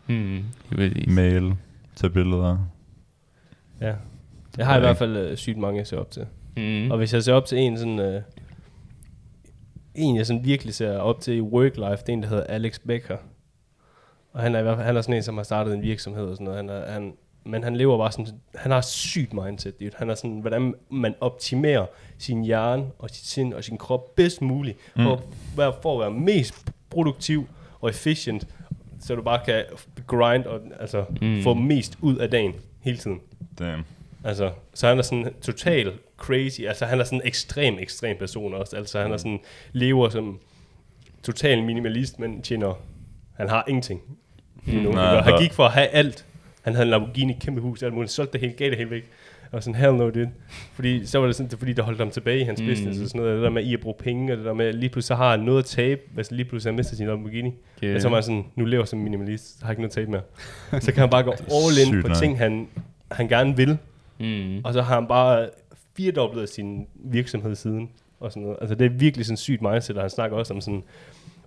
[0.06, 0.44] Mm.
[0.74, 1.06] Præcis.
[1.14, 1.54] Mail,
[1.96, 2.58] tage billeder.
[3.80, 3.94] ja.
[4.58, 4.80] Jeg har i Ja.
[4.80, 6.26] hvert fald øh, sygt mange, jeg ser op til.
[6.56, 6.90] Mm.
[6.90, 7.98] Og hvis jeg ser op til en sådan...
[7.98, 8.22] Øh,
[9.94, 12.44] en, jeg sådan virkelig ser op til i work life, det er en, der hedder
[12.44, 13.16] Alex Becker.
[14.36, 16.24] Og han er i hvert fald han er sådan en, som har startet en virksomhed
[16.24, 16.56] og sådan noget.
[16.58, 17.12] Han er, han,
[17.44, 18.26] men han lever bare sådan...
[18.54, 19.90] Han har sygt mindset, dude.
[19.96, 21.86] Han er sådan, hvordan man optimerer
[22.18, 24.78] sin hjerne og sit sind og sin krop bedst muligt.
[24.96, 25.02] Mm.
[25.02, 25.20] For, at
[25.56, 26.54] være- for at være mest
[26.90, 27.46] produktiv
[27.80, 28.46] og efficient,
[29.00, 29.64] så du bare kan
[30.06, 31.26] grind og altså, Mm.
[31.28, 31.42] mm.
[31.42, 33.20] få mest ud af dagen hele tiden.
[33.58, 33.84] Damn.
[34.24, 36.60] Altså, så han er sådan total crazy.
[36.60, 38.76] Altså, han er sådan en ekstrem, ekstrem person også.
[38.76, 39.40] Altså, han er sådan,
[39.72, 40.38] lever som
[41.22, 42.74] total minimalist, men tjener,
[43.36, 44.00] han har ingenting.
[44.66, 44.72] Mm.
[44.74, 46.24] Nej, han der- gik for at have alt.
[46.62, 48.12] Han havde en Lamborghini, kæmpe hus, alt muligt.
[48.12, 49.04] Solgte det hele, gav det helt væk.
[49.52, 50.30] Og sådan, hell no, dude.
[50.74, 52.66] Fordi så var det sådan, det fordi, der holdt ham tilbage i hans Mm.
[52.66, 53.34] business og sådan noget.
[53.36, 55.30] Det der med i at bruge penge, og det der med, lige pludselig så har
[55.30, 57.50] han noget at tabe, hvis lige pludselig han mister sin Lamborghini.
[57.84, 57.92] Yeah.
[57.92, 60.80] Men så var han sådan, nu lever som minimalist, har ikke noget at tabe mere.
[60.80, 62.16] så kan han bare gå all in på nok.
[62.16, 62.68] ting, han,
[63.12, 63.78] han gerne vil.
[64.20, 64.60] Mm.
[64.64, 65.48] Og så har han bare
[65.96, 67.90] firedoblet sin virksomhed siden.
[68.20, 68.58] Og sådan noget.
[68.60, 70.82] Altså det er virkelig sådan en sygt mindset, og han snakker også om sådan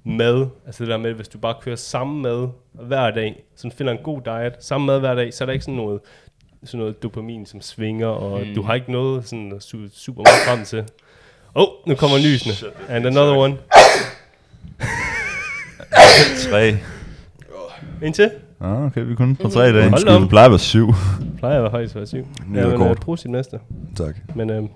[0.10, 0.48] mad.
[0.66, 4.00] Altså det der med, hvis du bare kører samme mad hver dag, sådan finder en
[4.04, 6.00] god diet, samme mad hver dag, så er der ikke sådan noget,
[6.64, 8.56] sådan noget dopamin, som svinger, og Mm.
[8.56, 10.80] du har ikke noget sådan su- super meget frem til.
[10.80, 12.54] Åh, oh, nu kommer lysene.
[12.90, 13.58] And another one.
[16.50, 16.78] Tre.
[18.04, 18.32] Indtil.
[18.62, 19.90] Ah, okay, vi kunne på tre dage.
[19.90, 20.22] Hold Skulle op.
[20.22, 20.94] det pleje at være syv.
[21.38, 22.26] Plejer jeg faktisk at være syg.
[22.48, 23.60] Ny Ja, men uh, brug sit næste.
[23.98, 24.16] Tak.
[24.36, 24.70] Men um,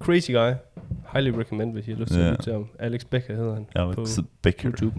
[0.00, 0.52] crazy guy.
[1.12, 2.24] Highly recommend, hvis I har lyst til Ja.
[2.26, 2.66] at lytte til ham.
[2.78, 3.66] Alex Becker hedder han.
[3.76, 4.06] Alex på
[4.42, 4.64] Becker.
[4.70, 4.94] YouTube.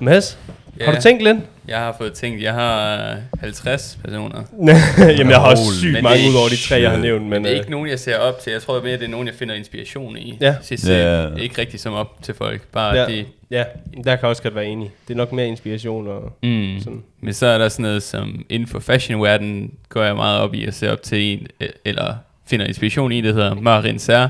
[0.00, 0.38] Mads,
[0.80, 1.42] Har du tænkt, Len?
[1.68, 4.42] Jeg har fået tænkt, jeg har øh, 50 personer.
[5.18, 7.22] Jamen, jeg har også sygt Men mange ud over de tre, jeg har nævnt.
[7.22, 8.52] Men Men, det er øh, ikke nogen, jeg ser op til.
[8.52, 10.38] Jeg tror mere, det er nogen, jeg finder inspiration i.
[10.40, 10.56] Ja.
[10.62, 10.96] Ser
[11.28, 11.34] Ja.
[11.34, 12.62] ikke rigtig som op til folk.
[12.72, 13.00] Bare Ja.
[13.02, 13.06] ja.
[13.16, 13.26] det...
[13.50, 13.64] ja,
[13.96, 14.90] der kan jeg også godt være enig.
[15.08, 16.76] Det er nok mere inspiration og Mm.
[16.80, 17.02] sådan.
[17.20, 20.64] Men så er der sådan noget som, inden for fashion går jeg meget op i
[20.66, 22.14] at se op til en, øh, eller
[22.50, 24.28] finder inspiration i, det hedder Marin Serre,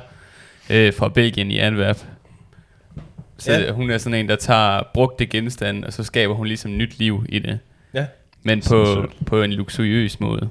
[0.71, 1.99] øh, fra Belgien i Antwerp.
[3.39, 3.73] Så Ja.
[3.73, 7.25] hun er sådan en, der tager brugte genstande, og så skaber hun ligesom nyt liv
[7.29, 7.59] i det.
[7.95, 8.07] Ja.
[8.43, 9.27] Men på, Sindssygt.
[9.27, 10.49] på en luksuriøs måde.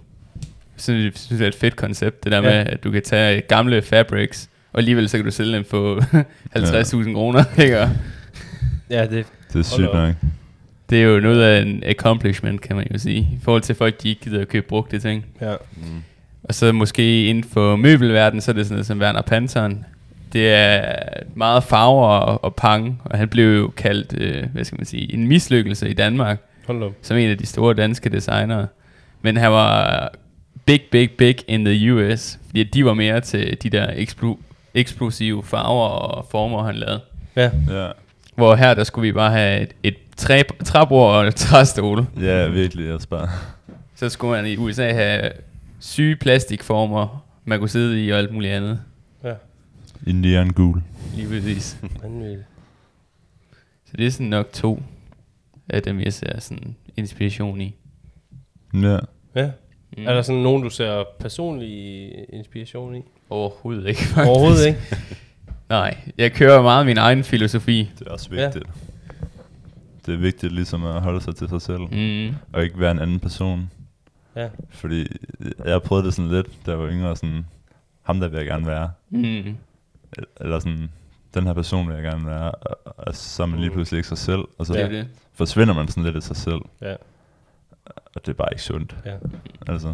[0.77, 2.43] Så jeg synes, det er et fedt koncept, det der Ja.
[2.43, 5.99] med, at du kan tage gamle fabrics, og alligevel så kan du sælge dem for
[6.57, 7.89] 50.000 kroner, ikke?
[8.89, 10.15] Ja, det, Det er sygt nok.
[10.89, 14.03] Det er jo noget af en accomplishment, kan man jo sige, i forhold til folk,
[14.03, 15.25] de ikke gider at købe brugte ting.
[15.41, 15.55] ja.
[15.75, 15.83] Mm.
[16.49, 19.85] Og så måske inden for møbelverdenen, så er det sådan noget som Werner Pantern.
[20.33, 20.95] Det er
[21.35, 25.13] meget farver og, og pang, og han blev jo kaldt, øh, hvad skal man sige,
[25.13, 26.91] en mislykkelse i Danmark, Hold op.
[27.01, 28.67] som en af de store danske designere.
[29.21, 30.11] Men han var
[30.65, 34.41] big, big, big in the US, fordi de var mere til de der eksplo-
[34.73, 37.01] eksplosive farver og former, han lavede.
[37.35, 37.87] Ja, Ja.
[38.35, 42.05] Hvor her, der skulle vi bare have et, et træ, træbord og et træstol.
[42.21, 42.87] ja, virkelig.
[42.87, 43.29] Jeg bare.
[43.95, 45.21] Så skulle man i USA have
[45.79, 48.79] syge plastikformer, man kunne sidde i og alt muligt andet.
[49.23, 49.33] ja.
[50.07, 50.81] Indian gul.
[51.15, 51.77] Lige præcis.
[53.85, 54.83] Så det er sådan nok to
[55.69, 57.75] af dem, jeg ser sådan inspiration i.
[58.73, 58.97] Ja.
[59.35, 59.51] Ja.
[59.97, 60.03] Mm.
[60.07, 63.01] Er der sådan nogen, du ser personlig inspiration i?
[63.29, 64.27] Overhovedet ikke, faktisk.
[64.29, 64.79] Overhovedet ikke.
[65.69, 67.91] Nej, jeg kører meget min egen filosofi.
[67.99, 68.45] Det er også Ja.
[68.45, 68.65] vigtigt.
[70.05, 71.79] Det er vigtigt ligesom at holde sig til sig selv.
[71.81, 72.35] Mm.
[72.53, 73.71] Og ikke være en anden person.
[74.41, 74.49] Ja.
[74.69, 75.07] Fordi
[75.65, 77.45] jeg prøvet det sådan lidt, da jeg var yngre, sådan,
[78.01, 78.91] ham der vil jeg gerne være.
[79.09, 79.55] Mm.
[80.41, 80.89] Eller sådan,
[81.33, 82.51] den her person vil jeg gerne være.
[82.51, 83.75] Og, og så er man lige Mm.
[83.75, 84.41] pludselig ikke sig selv.
[84.57, 84.85] Og så Det Ja.
[84.85, 85.07] er det.
[85.33, 86.59] forsvinder man sådan lidt af sig selv.
[86.81, 86.95] Ja.
[88.15, 88.95] Og det er bare ikke sundt.
[89.05, 89.13] ja.
[89.67, 89.93] Altså,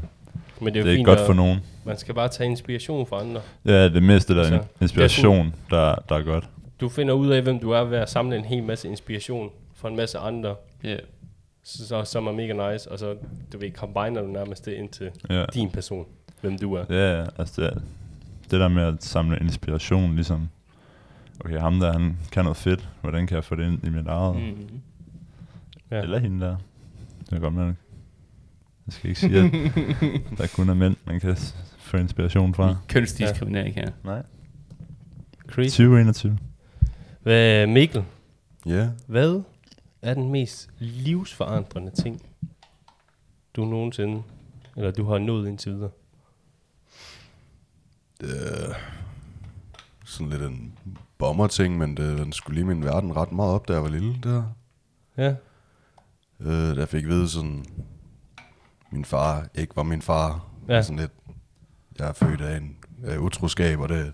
[0.59, 1.59] Men det det er er, jo ikke fint, godt for nogen.
[1.85, 3.41] man skal bare tage inspiration fra andre.
[3.65, 6.49] Ja, det er mest det der Altså, inspiration, der, der er godt.
[6.81, 9.89] Du finder ud af, hvem du er ved at samle en hel masse inspiration fra
[9.89, 10.55] en masse andre,
[10.85, 10.99] Yeah.
[11.65, 13.15] Så, så, som er mega nice, og så,
[13.53, 16.05] du ved, combiner du nærmest det ind til Ja, din person,
[16.41, 16.85] hvem du er.
[16.89, 17.79] ja ja, altså det, er-
[18.51, 20.49] det der med at samle inspiration, ligesom,
[21.45, 24.07] okay, ham der, han kan noget fedt, hvordan kan jeg få det ind i mit
[24.07, 24.35] eget?
[24.35, 24.41] Mm.
[24.41, 24.81] Mm.
[25.91, 26.01] Ja.
[26.01, 26.57] Eller hende der.
[27.29, 27.73] Det er godt med Jeg
[28.93, 29.51] skal ikke sige, at
[30.37, 31.35] der kun er mænd, man kan
[31.77, 32.75] få inspiration fra.
[32.87, 33.91] Kønsdiskriminering her.
[34.03, 34.23] Nej.
[35.47, 35.69] Crazy.
[35.77, 36.37] 2021.
[37.23, 38.03] Hvad, Mikkel,
[38.65, 39.41] Ja, hvad
[40.01, 42.21] er den mest livsforandrende ting,
[43.55, 44.23] du nogensinde,
[44.75, 45.91] eller du har nået indtil videre?
[48.21, 48.73] det er
[50.05, 50.77] sådan lidt en
[51.17, 54.19] bomber-ting, men det, den skulle lige min verden ret meget op, da jeg var lille.
[54.23, 54.43] Der.
[55.17, 55.35] Ja,
[56.39, 57.65] Øh, der fik jeg vide sådan,
[58.91, 60.45] min far ikke var min far.
[60.67, 60.73] Ja.
[60.73, 60.81] Ja.
[60.81, 61.11] Sådan lidt,
[61.99, 64.13] jeg er født af en øh, utroskab, og det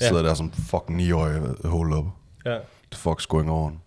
[0.00, 0.08] Ja.
[0.08, 2.06] sidder der som fucking 9-årig øh, hold up.
[2.44, 2.58] ja,
[2.92, 3.80] The fuck's going on?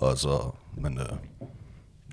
[0.00, 1.06] Og så, men øh,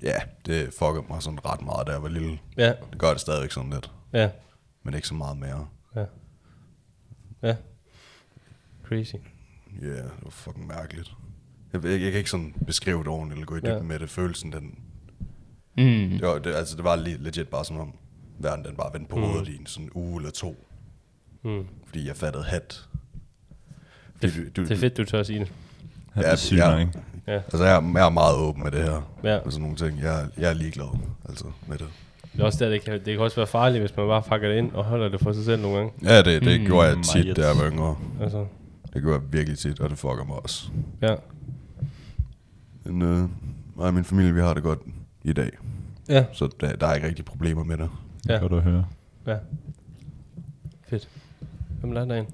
[0.02, 0.14] ja,
[0.46, 2.38] det fuckede mig sådan ret meget, da jeg var lille.
[2.56, 4.30] ja, Det gør det stadigvæk sådan lidt, ja,
[4.82, 5.68] men ikke så meget mere.
[5.96, 6.04] ja.
[7.42, 7.56] Ja.
[8.84, 9.14] Crazy.
[9.82, 11.12] Ja, yeah, det var fucking mærkeligt.
[11.72, 13.74] Jeg, jeg, jeg kan ikke sådan beskrive det ordentligt, eller gå i Ja.
[13.74, 14.10] dybden med det.
[14.10, 14.78] Følelsen, den,
[15.76, 15.84] Mm.
[16.10, 17.94] det, var, det, altså, det var le- legit bare som om,
[18.38, 19.22] verden den bare vendte på Mm.
[19.22, 20.66] hovedet i en sådan uge eller to.
[21.44, 21.66] Mm.
[21.86, 22.88] Fordi jeg fattede hat.
[24.14, 25.52] Fordi Det, du, du, det er fedt, du tør at sige det.
[26.16, 26.70] Ja, det Ja, er sygt ja.
[26.70, 26.92] nok, ikke?
[27.28, 29.10] Ja, Altså, jeg, er- jeg er meget åben med det her.
[29.24, 29.38] ja.
[29.44, 29.98] Med sådan nogle ting.
[30.02, 30.86] Jeg, er- jeg er ligeglad
[31.28, 31.86] altså, med det.
[32.32, 34.48] Det er også der, det kan, det kan også være farligt, hvis man bare pakker
[34.48, 35.92] det ind og holder det for sig selv nogle gange.
[36.04, 37.26] Ja, det, det Mm, gjorde jeg meget.
[37.26, 37.96] tit, da jeg var yngre.
[38.20, 38.46] Altså,
[38.94, 40.68] Det gjorde jeg virkelig tit, og det fucker mig også.
[41.02, 41.14] ja.
[42.84, 43.18] Men øh,
[43.76, 44.78] mig og min familie, vi har det godt
[45.24, 45.50] i dag.
[46.08, 47.90] Ja, Så der, der er ikke rigtig problemer med det.
[48.22, 48.40] Det er Ja.
[48.40, 48.84] godt at høre.
[49.26, 49.36] ja.
[50.88, 51.08] Fedt.
[51.80, 52.26] Hvem lader der en?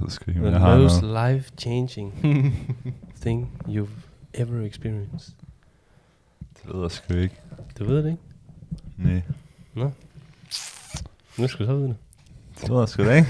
[0.00, 1.34] Jeg, The jeg har most noget.
[1.34, 2.12] life-changing
[3.20, 3.88] thing you've
[4.34, 5.34] ever experienced.
[6.62, 7.34] Det ved jeg sgu ikke.
[7.78, 8.22] Du ved det ikke?
[8.96, 9.22] Nej.
[9.74, 9.90] Nå.
[11.38, 11.96] Nu skal du så vide det.
[12.60, 13.28] Det ved jeg sgu da ikke.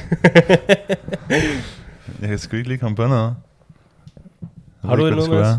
[2.20, 3.34] jeg kan sgu ikke lige komme på noget.
[4.82, 5.56] Jeg Har du ikke, noget, Mads?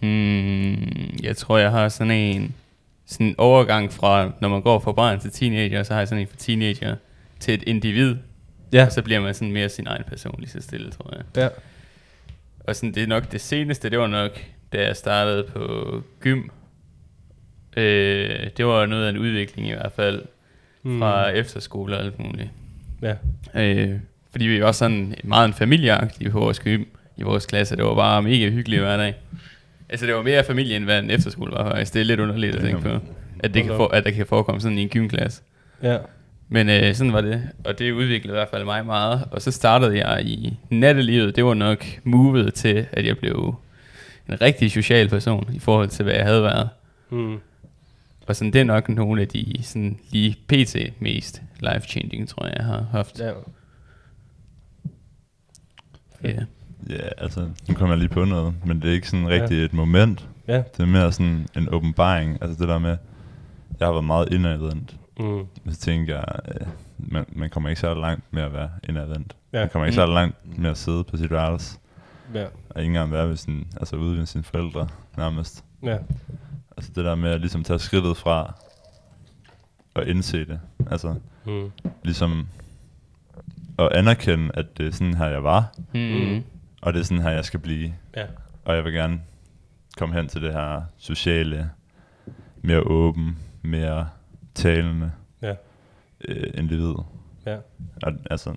[0.00, 2.54] Hmm, jeg tror, jeg har sådan en
[3.06, 6.22] sådan en overgang fra, når man går fra barn til teenager, så har jeg sådan
[6.22, 6.96] en fra teenager
[7.40, 8.16] til et individ.
[8.72, 8.86] Ja.
[8.86, 11.24] Og så bliver man sådan mere sin egen person lige så stille, tror jeg.
[11.36, 11.48] Ja.
[12.64, 14.30] Og sådan, det er nok det seneste, det var nok,
[14.72, 16.42] da jeg startede på gym.
[17.76, 20.22] Øh, det var noget af en udvikling i hvert fald,
[20.84, 22.48] fra efterskole og alt muligt.
[23.02, 23.14] Ja.
[23.54, 23.98] Øh,
[24.30, 26.84] fordi vi var sådan meget en familieagtig på vores gym,
[27.16, 27.76] i vores klasse.
[27.76, 29.14] Det var bare mega hyggeligt hver dag.
[29.88, 31.94] Altså, det var mere familie, end hvad en efterskole var faktisk.
[31.94, 32.98] Det er lidt underligt at tænke på.
[33.40, 35.42] At, det kan for, at der kan forekomme sådan i en gymklasse.
[35.82, 35.98] Ja.
[36.52, 39.28] Men øh, sådan var det, og det udviklede i hvert fald mig meget.
[39.30, 41.36] Og så startede jeg i nattelivet.
[41.36, 43.54] Det var nok movet til, at jeg blev
[44.28, 46.68] en rigtig social person i forhold til, hvad jeg havde været.
[47.10, 47.38] Mm.
[48.26, 50.76] Og sådan, det er nok nogle af de sådan, lige pt.
[51.00, 53.20] mest life-changing, tror jeg, jeg har haft.
[53.20, 53.32] Ja.
[56.24, 56.40] Ja.
[56.90, 59.64] Ja, altså, nu kommer jeg lige på noget, men det er ikke sådan rigtig ja.
[59.64, 60.28] et moment.
[60.48, 60.56] Ja.
[60.56, 62.38] Det er mere sådan en åbenbaring.
[62.42, 62.96] Altså det der med,
[63.80, 64.96] jeg har været meget indadvendt.
[65.20, 65.72] Mm.
[65.72, 66.26] Så tænker jeg,
[66.60, 66.66] øh,
[66.98, 69.36] man, man kommer ikke så langt med at være indadvendt.
[69.52, 69.58] Ja.
[69.60, 71.78] Man kommer ikke så langt med at sidde på sit værelse.
[72.34, 72.44] Ja.
[72.70, 75.64] Og ikke engang være ved sin, altså ude ved sine forældre nærmest.
[75.82, 75.96] Ja.
[76.76, 78.54] Altså det der med at ligesom tage skridtet fra
[79.94, 80.60] og indse det.
[80.90, 81.14] Altså
[81.46, 81.70] Mm.
[82.02, 82.48] ligesom
[83.78, 85.74] at anerkende, at det er sådan her, jeg var.
[85.94, 86.42] Mm.
[86.82, 87.94] Og det er sådan her, jeg skal blive.
[88.16, 88.24] Ja.
[88.64, 89.20] Og jeg vil gerne
[89.96, 91.70] komme hen til det her sociale,
[92.62, 94.08] mere åben, mere
[94.60, 95.54] talende Ja.
[96.28, 96.94] øh, individ.
[97.46, 97.56] Ja.
[98.02, 98.54] Og, altså,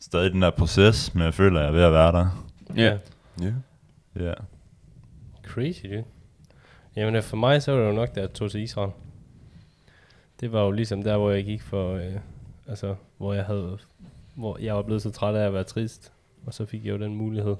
[0.00, 2.44] stadig den der proces, men jeg føler, at jeg er ved at være der.
[2.76, 2.98] Ja.
[3.40, 3.52] Ja.
[4.24, 4.32] Ja.
[5.46, 6.04] Crazy, dude.
[6.96, 8.90] Jamen øh, for mig, så var det jo nok, da jeg tog til Israel.
[10.40, 12.14] Det var jo ligesom der, hvor jeg gik for, øh,
[12.68, 13.78] altså, hvor jeg havde,
[14.34, 16.12] hvor jeg var blevet så træt af at være trist.
[16.46, 17.56] Og så fik jeg jo den mulighed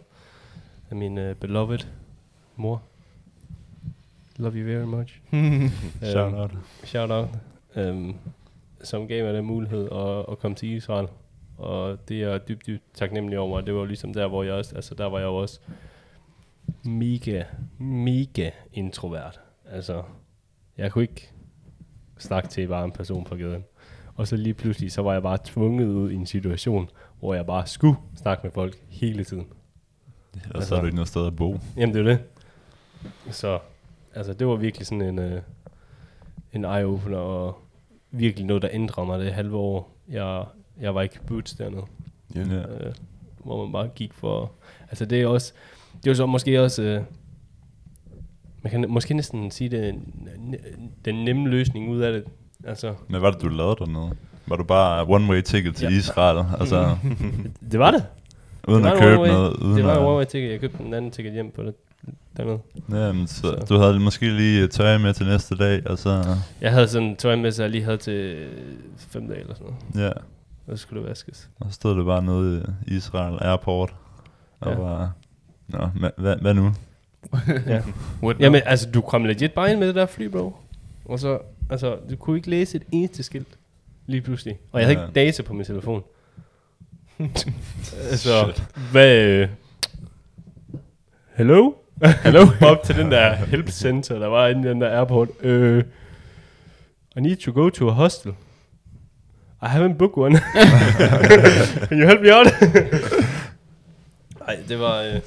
[0.90, 1.79] af min øh, beloved
[2.57, 2.83] mor.
[4.38, 5.20] Love you very much.
[6.12, 6.51] Shout out.
[6.85, 7.29] Shout out.
[7.77, 8.16] Um,
[8.83, 11.09] som gav mig den mulighed at, at komme til Israel.
[11.57, 13.61] Og det er jeg dybt, dybt taknemmelig over.
[13.61, 15.61] Det var jo ligesom der, hvor jeg også, altså der var jeg også
[16.85, 17.44] mega,
[17.79, 19.40] mega introvert.
[19.70, 20.03] Altså,
[20.77, 21.31] jeg kunne ikke
[22.18, 23.64] snakke til bare en person på gaden.
[24.14, 27.46] Og så lige pludselig, så var jeg bare tvunget ud i en situation, hvor jeg
[27.46, 29.46] bare skulle snakke med folk hele tiden.
[30.55, 31.59] Og så er du ikke noget sted at bo.
[31.77, 32.24] Jamen, det er det.
[33.31, 33.59] Så,
[34.18, 35.40] altså, det var virkelig sådan en, øh,
[36.52, 37.59] en eye-opener, og
[38.11, 39.96] virkelig noget, der ændrede mig det halve år.
[40.09, 40.44] Jeg,
[40.81, 41.83] jeg var ikke boots dernede,
[42.35, 42.40] Ja.
[42.40, 42.57] Ja.
[42.87, 42.94] øh,
[43.44, 44.52] hvor man bare gik for...
[44.88, 45.52] Altså, det er også...
[46.04, 46.83] Det er så måske også...
[46.83, 47.02] Øh,
[48.62, 52.24] man kan måske næsten sige, det en- en- den nemme løsning ud af det.
[52.64, 54.16] Altså, Men hvad var det, du lavede dernede?
[54.46, 55.98] Var du bare one-way ticket til Ja.
[55.98, 56.44] Israel?
[56.61, 56.96] Altså,
[57.72, 58.04] det var det.
[58.68, 59.57] uden det at var en købe noget?
[59.57, 60.50] Uden Det var at, one-way ticket.
[60.50, 61.74] Jeg købte en anden ticket hjem på det
[62.37, 62.58] dernede.
[62.90, 63.66] Jamen, så, Så.
[63.68, 66.37] du havde måske lige øh, tøj med til næste dag, og så...
[66.61, 68.48] Jeg havde sådan en tøj med, så jeg lige havde til
[68.98, 70.06] fem dage eller sådan noget.
[70.06, 70.12] Ja,
[70.72, 71.48] Og så skulle det vaskes.
[71.61, 73.94] og så stod det bare nede i Israel Airport.
[74.61, 74.76] Og Ja.
[74.78, 75.12] bare...
[75.68, 76.72] Nå, hva- hvad, hvad nu?
[77.66, 77.82] Ja.
[78.40, 80.56] Jamen, altså, du kom legit bare ind med det der fly, bro.
[81.04, 81.38] Og så,
[81.70, 83.58] altså, du kunne ikke læse et eneste skilt.
[84.06, 84.58] Lige pludselig.
[84.72, 85.06] Og jeg havde Ja.
[85.06, 86.02] ikke data på min telefon.
[88.14, 88.64] så, Shit.
[88.92, 89.16] hvad...
[89.26, 89.48] Øh,
[91.37, 91.72] hello?
[92.02, 92.40] Hello?
[92.70, 95.28] Op til den der help center, der var inde i den der airport.
[95.42, 95.84] Øh,
[97.16, 98.32] I need to go to a hostel.
[99.62, 100.38] I haven't booked one.
[101.88, 102.46] Can you help me out?
[104.48, 105.02] Ej, det var...
[105.02, 105.20] Øh,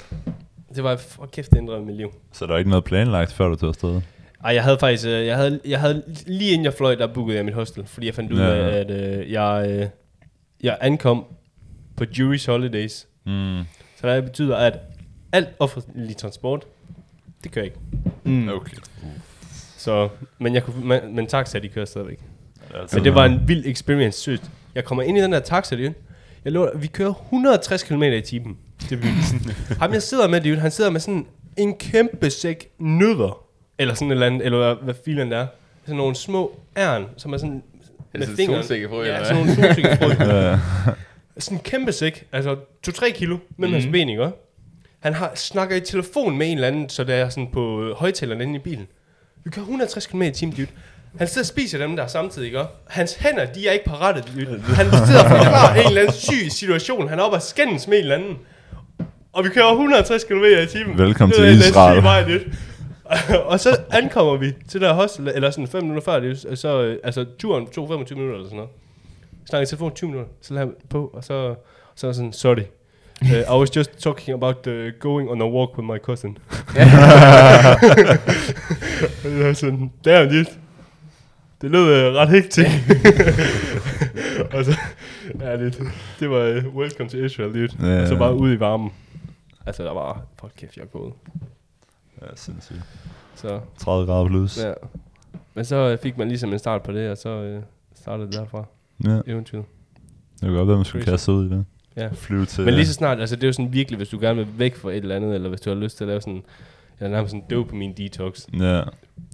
[0.76, 2.14] det var for kæft, det ændrede mit liv.
[2.34, 4.02] Så der er ikke noget planlagt, før du tog afsted?
[4.44, 7.38] Ej, jeg havde faktisk, øh, jeg havde, jeg havde lige inden jeg fløj, der bookede
[7.38, 8.46] jeg mit hostel, fordi jeg fandt ud Ja.
[8.70, 9.88] af, at øh, jeg, øh,
[10.64, 11.26] jeg ankom
[11.98, 13.08] på Jewish Holidays.
[13.26, 13.60] Mm.
[14.02, 14.80] Så det betyder, at
[15.32, 16.66] alt offentlig transport,
[17.44, 17.78] det kører ikke.
[18.24, 18.50] Mm.
[18.50, 18.78] Okay.
[19.78, 22.20] Så, men, jeg kunne, men, men taxa, de kører stadigvæk.
[22.76, 24.42] Altså, Men det var en vild experience, sødt.
[24.76, 25.94] Jeg kommer ind i den der taxa, dude.
[26.46, 29.42] Jeg lå, vi kører 160 km i timen til byen.
[29.82, 31.26] Ham jeg sidder med, dude, han sidder med sådan
[31.58, 33.44] en kæmpe sæk nødder.
[33.78, 35.48] Eller sådan et eller andet, eller hvad, hvad filen det er.
[35.86, 37.64] Sådan nogle små ærn, som er sådan...
[38.14, 40.08] Er det sådan solsikkefrø, Ja, sådan nogle solsikkefrø.
[41.38, 42.56] Sådan en kæmpe sæk, altså
[42.88, 43.82] 2-3 kilo mellem Mhm.
[43.84, 44.30] hans ben, ikke?
[45.02, 47.96] Han har, snakker i telefon med en eller anden, så det er sådan på øh,
[47.96, 48.88] højtaleren inde i bilen.
[49.44, 50.68] Vi kører 160 km i timen, dude.
[51.18, 52.64] Han sidder og spiser dem der samtidig, ikke?
[52.88, 54.62] Hans hænder, de er ikke parate, dude.
[54.62, 57.08] Han sidder og forklarer en eller anden syg situation.
[57.10, 58.38] Han er oppe og skændes med en eller anden.
[59.34, 60.98] Og vi kører 160 km i timen.
[60.98, 62.04] Velkommen til Israel.
[62.04, 62.44] Vej, dude.
[63.52, 66.98] og så ankommer vi til der hostel, eller sådan 5 minutter før, det så, øh,
[67.04, 68.72] altså turen tog 25 minutter eller sådan noget.
[69.50, 71.56] Snakker i telefon 20 minutter, så lader på, og så,
[71.96, 72.64] så er sådan, sorry.
[73.22, 76.38] Uh, I was just talking about uh, going on a walk with my cousin.
[79.26, 80.46] er sådan, damn dude.
[81.62, 82.70] Det lød uh, ret hektisk.
[84.54, 84.78] og så,
[85.40, 85.80] ja, det,
[86.20, 87.88] det var uh, welcome to Israel, dude.
[87.94, 88.20] Ja, og så ja.
[88.20, 88.92] bare ud i varmen.
[89.66, 91.14] Altså, der var, fuck kæft, jeg er gået.
[92.22, 92.82] Ja, sindssygt.
[93.36, 94.64] Så, 30 grader plus.
[94.64, 94.74] ja.
[95.54, 97.62] Men så øh, fik man ligesom en start på det, og så øh,
[97.96, 98.66] startede det derfra,
[99.04, 99.20] Ja.
[99.28, 99.66] eventyret.
[100.34, 101.66] Det kunne godt være, man skulle kaste ud i det.
[101.98, 102.10] Ja.
[102.14, 102.66] Flyve til...
[102.66, 104.76] Men lige så snart, altså det er jo sådan virkelig, hvis du gerne vil væk
[104.76, 106.44] fra et eller andet, eller hvis du har lyst til at lave sådan
[107.00, 108.48] Jeg er nærmest sådan døv på min detox.
[108.60, 108.82] Ja,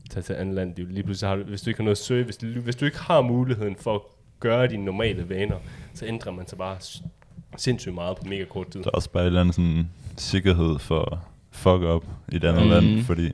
[0.10, 0.76] Tag til andet land.
[0.78, 3.00] Lige pludselig har du, hvis du ikke har noget at søge, hvis hvis du ikke
[3.00, 4.02] har muligheden for at
[4.40, 5.56] gøre dine normale vaner,
[5.94, 6.78] så ændrer man sig bare
[7.58, 8.82] sindssygt meget på mega kort tid.
[8.84, 12.62] der er også bare et eller andet sådan sikkerhed for fuck up i et andet
[12.62, 12.70] Mhm.
[12.70, 13.32] land, fordi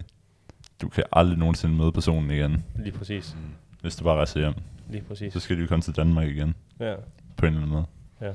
[0.82, 3.36] du kan aldrig nogensinde møde personen igen, Lige præcis.
[3.82, 4.54] hvis du bare rejser hjem.
[4.90, 5.34] Lige præcis.
[5.34, 6.94] Så skal du jo komme til Danmark igen, Ja,
[7.38, 7.86] på en eller anden
[8.22, 8.34] måde.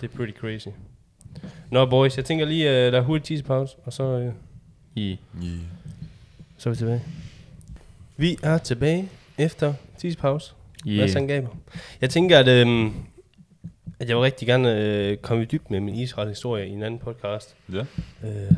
[0.00, 0.68] Det er pretty crazy.
[1.70, 4.32] Nå boys, jeg tænker lige, uh, der er hurtigt tissepause, og så, uh,
[4.94, 5.18] I.
[5.44, 5.58] Yeah.
[6.56, 7.02] så er vi tilbage.
[8.16, 9.08] Vi er tilbage
[9.38, 10.52] efter tissepause.
[10.86, 10.98] Yeah.
[10.98, 11.48] Hvad så Gaber?
[12.00, 12.92] Jeg tænker, at, øhm,
[14.00, 17.00] at jeg vil rigtig gerne øh, komme i dybden med min Israel-historie i en anden
[17.00, 17.56] podcast.
[17.72, 17.84] Ja.
[18.24, 18.52] Øh,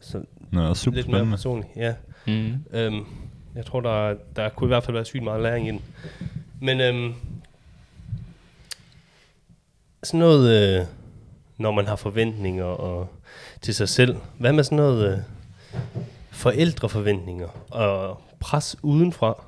[0.00, 1.94] så Nå, super lidt mere personligt, ja.
[2.26, 2.52] Mm.
[2.72, 3.06] Øhm,
[3.54, 5.82] jeg tror, der, der kunne i hvert fald være sygt meget læring i den.
[6.60, 7.14] Men øhm,
[10.04, 10.86] sådan noget, øh,
[11.58, 13.08] når man har forventninger og,
[13.62, 14.16] til sig selv.
[14.38, 15.18] Hvad med sådan noget øh,
[16.30, 19.42] forældreforventninger og pres udenfra?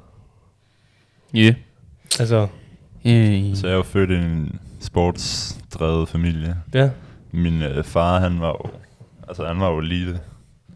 [1.34, 1.54] Ja.
[2.20, 2.48] Altså,
[3.06, 3.56] Yeah.
[3.56, 6.56] Så jeg er jo født i en sportsdrevet familie.
[6.74, 6.90] ja.
[7.30, 8.70] Min øh, far, han var jo,
[9.28, 10.20] altså han var jo elite.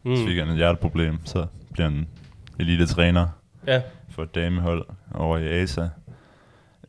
[0.05, 0.17] Mm.
[0.17, 2.09] Så fik han et hjerteproblem, så bliver han
[2.59, 3.27] elite træner
[3.67, 5.89] Ja, for et damehold over i ASA.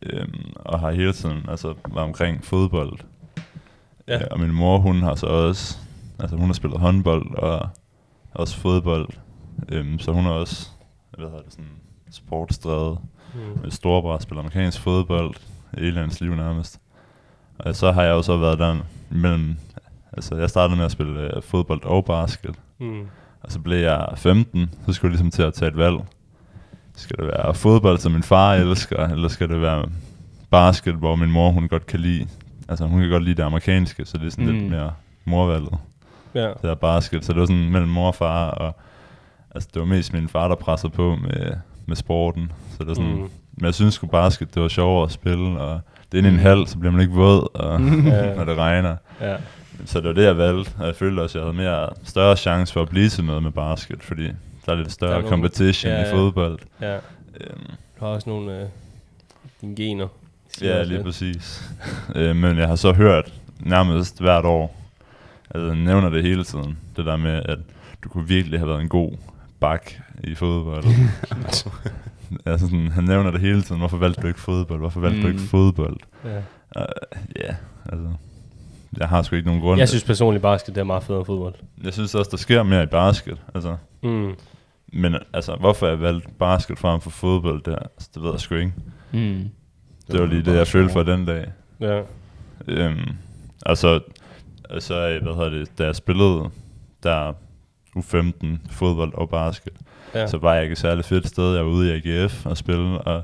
[0.03, 2.99] Øhm, og har hele tiden altså, været omkring fodbold.
[4.07, 4.19] Ja.
[4.19, 5.77] Øh, og min mor, hun har så også,
[6.19, 7.69] altså hun har spillet håndbold og
[8.31, 9.09] også fodbold.
[9.69, 10.69] Øhm, så hun er også,
[11.17, 11.71] hvad hedder det, sådan
[12.11, 12.97] sportsdrevet.
[13.33, 13.61] mm.
[13.61, 15.35] Med storebror spiller amerikansk fodbold
[15.77, 16.79] hele hans liv nærmest.
[17.57, 18.77] Og så har jeg jo så været der
[19.09, 19.55] mellem,
[20.13, 22.55] altså jeg startede med at spille øh, fodbold og basket.
[22.79, 23.07] Mm.
[23.41, 25.97] Og så blev jeg 15, så skulle jeg ligesom til at tage et valg.
[26.95, 29.85] Skal det være fodbold, som min far elsker, eller skal det være
[30.49, 32.27] basket, hvor min mor hun godt kan lide,
[32.69, 34.51] altså hun kan godt lide det amerikanske, så det er sådan mm.
[34.53, 34.91] Lidt mere
[35.25, 35.73] morvalget.
[36.35, 36.47] ja.
[36.61, 38.77] Det er basket, så det var sådan mellem mor og far, og
[39.55, 41.51] altså det var mest min far, der pressede på med,
[41.85, 42.51] med sporten.
[42.71, 43.29] Så det var sådan, Mm.
[43.57, 45.79] men jeg synes sgu basket, det var sjovere at spille, og
[46.11, 46.43] det er inde i en Mm.
[46.43, 47.81] hal, så bliver man ikke våd, og,
[48.13, 48.33] Ja.
[48.37, 48.95] når det regner.
[49.21, 49.35] ja.
[49.85, 52.37] Så det var det, jeg valgte, og jeg følte også, at jeg havde mere større
[52.37, 54.27] chance for at blive til noget med basket, fordi
[54.65, 56.59] der er lidt større er er nogle- competition ja, i fodbold.
[56.81, 56.95] ja.
[56.95, 57.59] Øhm,
[57.99, 58.67] Du har også nogle øh,
[59.61, 60.07] dine gener.
[60.61, 61.03] ja, lige lidt.
[61.05, 61.71] præcis.
[62.15, 64.75] øh, men jeg har så hørt nærmest hvert år,
[65.49, 67.59] altså jeg nævner det hele tiden, det der med, at
[68.03, 69.11] du kunne virkelig have været en god
[69.59, 69.91] bak
[70.23, 70.83] i fodbold.
[72.45, 75.21] altså sådan, han nævner det hele tiden, hvorfor valgte du ikke fodbold, hvorfor valgte mm.
[75.23, 75.47] du ikke Mm.
[75.47, 75.97] fodbold?
[76.25, 76.37] Ja.
[76.75, 76.85] Uh,
[77.35, 77.55] ja,
[77.91, 78.07] altså,
[78.97, 79.79] jeg har sgu ikke nogen grund.
[79.79, 81.53] Jeg synes personligt, basket det er meget federe end fodbold.
[81.83, 83.75] jeg synes også, der sker mere i basket, altså.
[84.03, 84.33] Mm.
[84.93, 88.55] Men altså, hvorfor jeg valgte basket frem for fodbold, det, altså, det ved jeg sgu
[88.55, 88.73] ikke.
[89.11, 89.49] Mm.
[90.11, 91.45] Det var lige det, jeg følte for den dag.
[91.79, 92.01] Ja.
[92.67, 93.09] Øhm,
[93.65, 93.99] altså,
[94.69, 96.49] altså, hvad hedder det, da jeg spillede
[97.03, 97.33] der
[97.97, 99.73] U15 fodbold og basket,
[100.15, 100.27] Ja.
[100.27, 101.55] så var jeg ikke et særlig fedt sted.
[101.55, 103.23] Jeg var ude i AGF og spille, og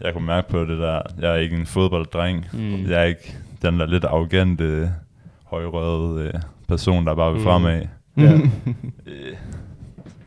[0.00, 2.46] jeg kunne mærke på det der, jeg er ikke en fodbolddreng.
[2.52, 2.84] Mm.
[2.90, 4.92] Jeg er ikke den der lidt arrogante,
[5.44, 7.44] højrøde øh, person, der bare vil Mm.
[7.44, 7.86] fremad.
[8.16, 8.38] ja.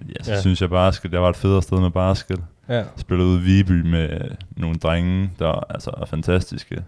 [0.10, 0.42] Ja, så Ja.
[0.42, 2.44] synes jeg basket, jeg var et federe sted med basket.
[2.70, 2.84] ja.
[2.98, 6.84] spillede ude i Viby med nogle drenge, der altså er fantastiske.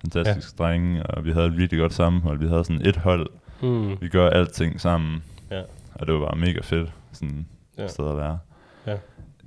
[0.00, 0.64] Fantastiske ja.
[0.64, 2.38] drenge, og vi havde et virkelig godt sammenhold.
[2.38, 3.30] Vi havde sådan et hold,
[3.62, 3.96] Mm.
[4.00, 5.22] vi gør alting sammen.
[5.50, 5.62] Ja.
[5.94, 7.46] Og det var bare mega fedt, sådan
[7.78, 7.88] Ja.
[7.88, 8.38] sted at være.
[8.86, 8.96] Ja.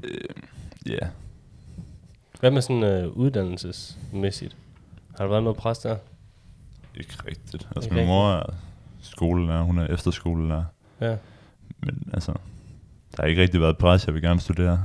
[0.04, 0.12] Øh,
[0.90, 1.10] yeah.
[2.40, 4.56] Hvad med sådan øh, uddannelsesmæssigt?
[5.18, 5.98] Har der været noget pres der?
[6.96, 7.68] Ikke rigtigt.
[7.76, 8.44] Altså Ikke min mor er
[9.02, 10.64] skolelærer, hun er efterskolelærer.
[11.02, 11.16] Ja.
[11.80, 12.34] Men altså,
[13.18, 14.84] der har ikke rigtig været pres, jeg vil gerne studere.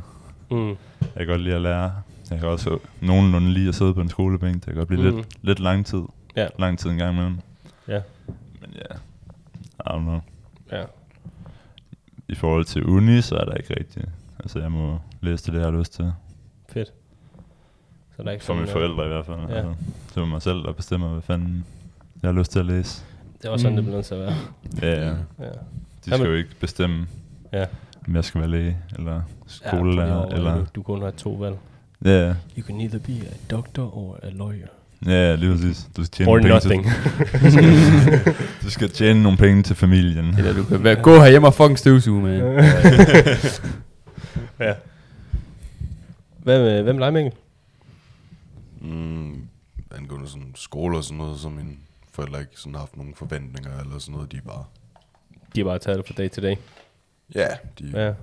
[0.50, 0.68] Mm.
[0.68, 0.76] Jeg
[1.16, 1.92] kan godt lide at lære.
[2.30, 4.54] Jeg kan også nogenlunde lide at sidde på en skolebænk.
[4.54, 5.16] Det kan godt blive Mm.
[5.16, 6.02] lidt, lidt lang tid.
[6.36, 6.46] Ja.
[6.58, 7.38] Lang tid en gang imellem.
[7.88, 8.00] Ja.
[8.60, 8.94] Men ja,
[9.80, 10.20] I don't know.
[10.72, 10.84] Ja.
[12.28, 14.06] I forhold til uni, så er der ikke rigtigt.
[14.38, 16.12] Altså, jeg må læse det, det jeg har lyst til.
[16.68, 16.88] Fedt.
[18.16, 19.38] Så der er ikke For mine øh, forældre i hvert fald.
[19.48, 19.54] Ja.
[19.54, 19.68] Ja.
[19.68, 19.74] Altså,
[20.14, 21.64] det er mig selv, der bestemmer, hvad fanden
[22.22, 23.04] jeg har lyst til at læse.
[23.42, 23.76] Det er også sådan, Mm.
[23.76, 24.34] det bliver nødt til at være.
[24.82, 25.08] Ja, ja.
[25.08, 25.12] Ja.
[25.44, 25.50] De
[26.06, 27.06] Jamen- skal jo ikke bestemme,
[27.52, 27.66] Ja.
[28.10, 30.54] Om jeg skal være læge, eller Ja, skolelærer, fordi eller...
[30.56, 31.56] Du, du kun har to valg.
[32.04, 32.34] Ja, ja.
[32.58, 34.66] You can either be a doctor or a lawyer.
[35.06, 35.88] Ja, ja, lige præcis.
[35.96, 37.52] Du skal tjene Or nogle penge nothing.
[37.52, 38.34] Til,
[38.64, 40.34] du skal tjene nogle penge til familien.
[40.38, 42.34] Eller du kan være, gå herhjemme og fucking støvsuge, man.
[44.60, 44.74] ja.
[46.38, 47.32] Hvad med, hvem med dig, Mikkel?
[48.80, 49.48] Mm,
[49.96, 51.72] angående sådan skole og sådan noget, så mine
[52.12, 54.32] forældre ikke sådan haft nogen forventninger eller sådan noget.
[54.32, 54.64] De er bare,
[55.54, 56.58] De har bare taget det fra dag til dag.
[57.34, 58.14] Ja, de Ja.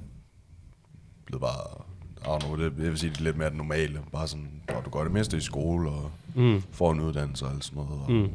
[1.26, 1.84] blevet bare,
[2.22, 4.01] don't know, det, jeg vil sige, det er lidt mere det normale.
[4.12, 6.62] Bare sådan, at du går det meste i skole og Mm.
[6.72, 8.01] får en uddannelse og alt sådan noget.
[8.01, 8.32] Og, Mm.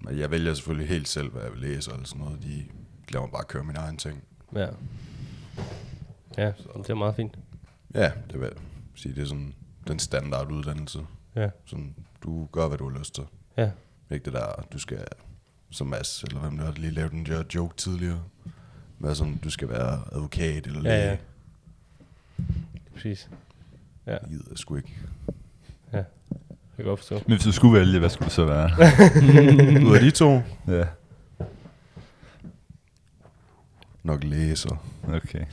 [0.00, 2.42] Men jeg vælger selvfølgelig helt selv, hvad jeg vil læse og alt sådan noget.
[2.42, 2.64] De
[3.08, 4.22] lader mig bare køre min egen ting.
[4.54, 4.66] Ja.
[6.38, 7.38] Ja, det er meget fint.
[7.94, 8.52] Ja, det vil jeg
[8.94, 9.14] sige.
[9.14, 9.54] Det er sådan
[9.88, 11.00] den standard uddannelse.
[11.36, 11.50] Ja.
[11.64, 13.24] Sådan, du gør, hvad du har lyst til.
[13.56, 13.70] Ja.
[14.10, 15.04] Ikke det der, du skal,
[15.70, 18.22] som Mads, eller hvem der lige lavet den der joke tidligere.
[18.98, 21.10] Hvad sådan, du skal være advokat eller Ja, læge.
[21.10, 21.16] ja.
[22.94, 23.28] Præcis.
[24.06, 24.94] Ja, Det gider jeg sgu ikke.
[25.92, 26.04] det
[26.76, 27.14] kan jeg godt forstå.
[27.14, 28.70] Men hvis du skulle vælge, hvad skulle det så være?
[29.88, 30.84] Ud af de to, ja,
[34.02, 34.76] nok læser.
[35.08, 35.44] okay.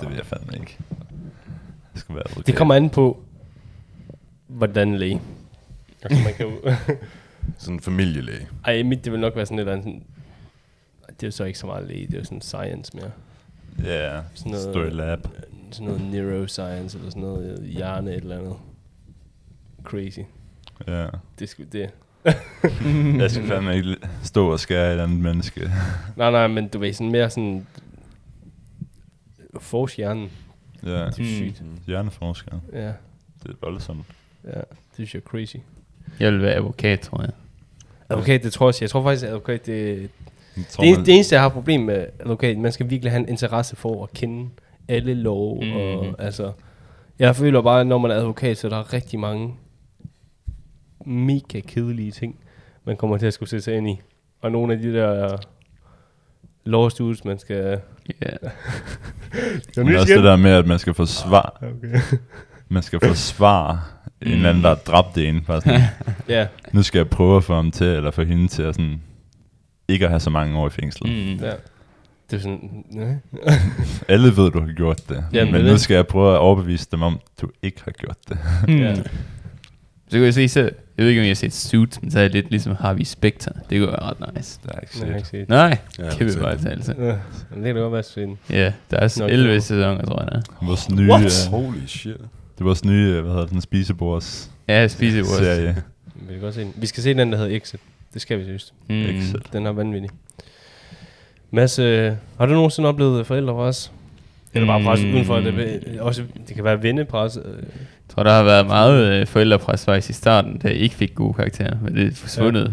[0.00, 0.76] Det vil jeg fandme ikke.
[1.92, 2.46] Det skal være advokat.
[2.46, 3.22] Det kommer an på,
[4.46, 5.20] hvordan læge.
[6.02, 6.60] Altså, man kan jo...
[7.58, 8.48] Sådan en familielæge.
[8.64, 10.02] Ej, mit det vil nok være sådan af en sådan...
[11.10, 13.10] Det er jo så ikke så meget læge, det er jo sådan science mere.
[13.84, 15.18] Ja, Sådan noget- Story Lab.
[15.72, 18.56] Sådan noget neuroscience eller sådan noget øh, hjerne et eller andet.
[19.84, 20.18] Crazy.
[20.86, 21.06] Ja.
[21.38, 21.90] Det skulle det.
[23.20, 25.60] Jeg skal fandme ikke stå og skære et andet menneske.
[26.16, 27.66] Nej, nej, men du ved sådan mere sådan...
[29.60, 30.30] Force hjernen.
[30.82, 31.24] Ja, Det er Mm.
[31.24, 31.62] sygt.
[31.86, 32.58] hjerneforsker.
[32.72, 32.86] Ja,
[33.42, 34.06] Det er voldsomt.
[34.44, 34.50] ja.
[34.60, 35.56] Det synes jeg er crazy.
[36.20, 37.30] Jeg vil være advokat, tror jeg.
[38.08, 38.84] Advokat, det tror jeg også.
[38.84, 40.10] Jeg tror faktisk, at advokat, det,
[40.68, 43.28] tror, det, man- det eneste, jeg har problem med advokat, man skal virkelig have en
[43.28, 44.48] interesse for at kende
[44.88, 45.64] alle love.
[45.64, 45.72] Mm.
[45.76, 46.52] Og, altså,
[47.18, 49.54] jeg føler bare, at når man er advokat, så er der rigtig mange
[51.06, 52.36] mega kedelige ting,
[52.84, 54.00] man kommer til at skulle sætte sig ind i.
[54.42, 55.36] Og nogle af de der
[56.64, 57.80] law studies, man skal...
[58.22, 58.30] Ja.
[59.84, 62.00] Men også det der med, at man skal forsvare, Okay.
[62.68, 63.80] man skal forsvare
[64.22, 65.40] en eller anden, der har dræbt en.
[65.46, 65.80] Bare sådan,
[66.28, 69.02] Ja, nu skal jeg prøve at få ham til, eller få hende til at sådan,
[69.92, 71.06] ikke at have så mange år i fængsel.
[71.06, 71.12] Mm.
[71.12, 71.44] Mm.
[71.44, 71.50] ja.
[72.30, 72.84] Det er sådan...
[72.94, 73.14] Ja.
[74.14, 75.24] Alle ved, du har gjort det.
[75.32, 75.80] Jamen, men det nu det.
[75.80, 78.38] skal jeg prøve at overbevise dem om, du ikke har gjort det.
[78.68, 78.94] Ja.
[78.94, 79.02] Mm.
[80.08, 82.18] Så kan jeg se, så, jeg ved ikke, om jeg har set Suits, men så
[82.18, 83.52] er jeg lidt ligesom Harvey Specter.
[83.70, 84.58] Det kunne være ret nice.
[84.62, 85.16] Det er Nej, jeg har set.
[85.16, 85.48] ikke set.
[85.48, 86.66] Nej, Ja, kæmpe det er bare det.
[86.66, 86.94] altså.
[86.98, 87.06] Ja,
[87.54, 88.38] det kan godt være sådan.
[88.50, 89.62] Ja, der er Nok 11 det.
[89.62, 90.30] sæsoner, tror jeg.
[90.32, 90.66] der er.
[90.66, 91.48] Vores nye, What?
[91.48, 92.16] øh, Holy shit.
[92.54, 95.28] det er vores nye, øh, hvad hedder den, spisebords Ja, Spise Wars.
[95.38, 95.76] serie.
[96.14, 96.72] Vi kan godt se den.
[96.76, 97.80] Vi skal se den, der hedder Exit.
[98.14, 98.74] Det skal vi seriøst.
[98.88, 99.42] Mm.
[99.52, 100.10] Den er vanvittig.
[101.50, 103.92] Mads, øh, har du nogensinde oplevet forældrepres?
[104.54, 105.14] Eller bare pres Mm.
[105.14, 105.36] udenfor?
[105.40, 107.36] Det, også, det kan være vennepres.
[107.36, 110.94] Øh, Jeg tror, der har været meget øh, forældrepres faktisk i starten, da jeg ikke
[110.94, 112.62] fik gode karakterer, men det er forsvundet.
[112.64, 112.70] Ja.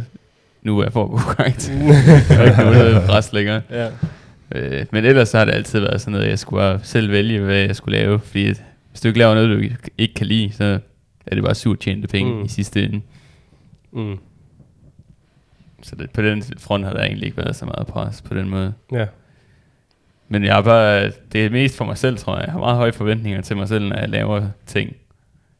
[0.61, 1.77] Nu er jeg får gode karakterer.
[2.29, 3.61] Der er ikke noget pres længere.
[3.71, 3.89] ja.
[4.55, 7.11] Øh, men ellers så har det altid været sådan noget, at jeg skulle bare selv
[7.11, 8.19] vælge, hvad jeg skulle lave.
[8.19, 10.79] Fordi at hvis du ikke laver noget, du ikke kan lide, så
[11.25, 12.43] er det bare surt tjente penge mm.
[12.43, 13.01] i sidste ende.
[13.91, 14.17] Mm.
[15.89, 18.49] Så det, på den front har der egentlig ikke været så meget pres på den
[18.49, 18.73] måde.
[18.91, 19.05] Ja.
[20.29, 22.45] Men jeg har bare, det er mest for mig selv, tror jeg.
[22.45, 24.95] Jeg har meget høje forventninger til mig selv, når jeg laver ting.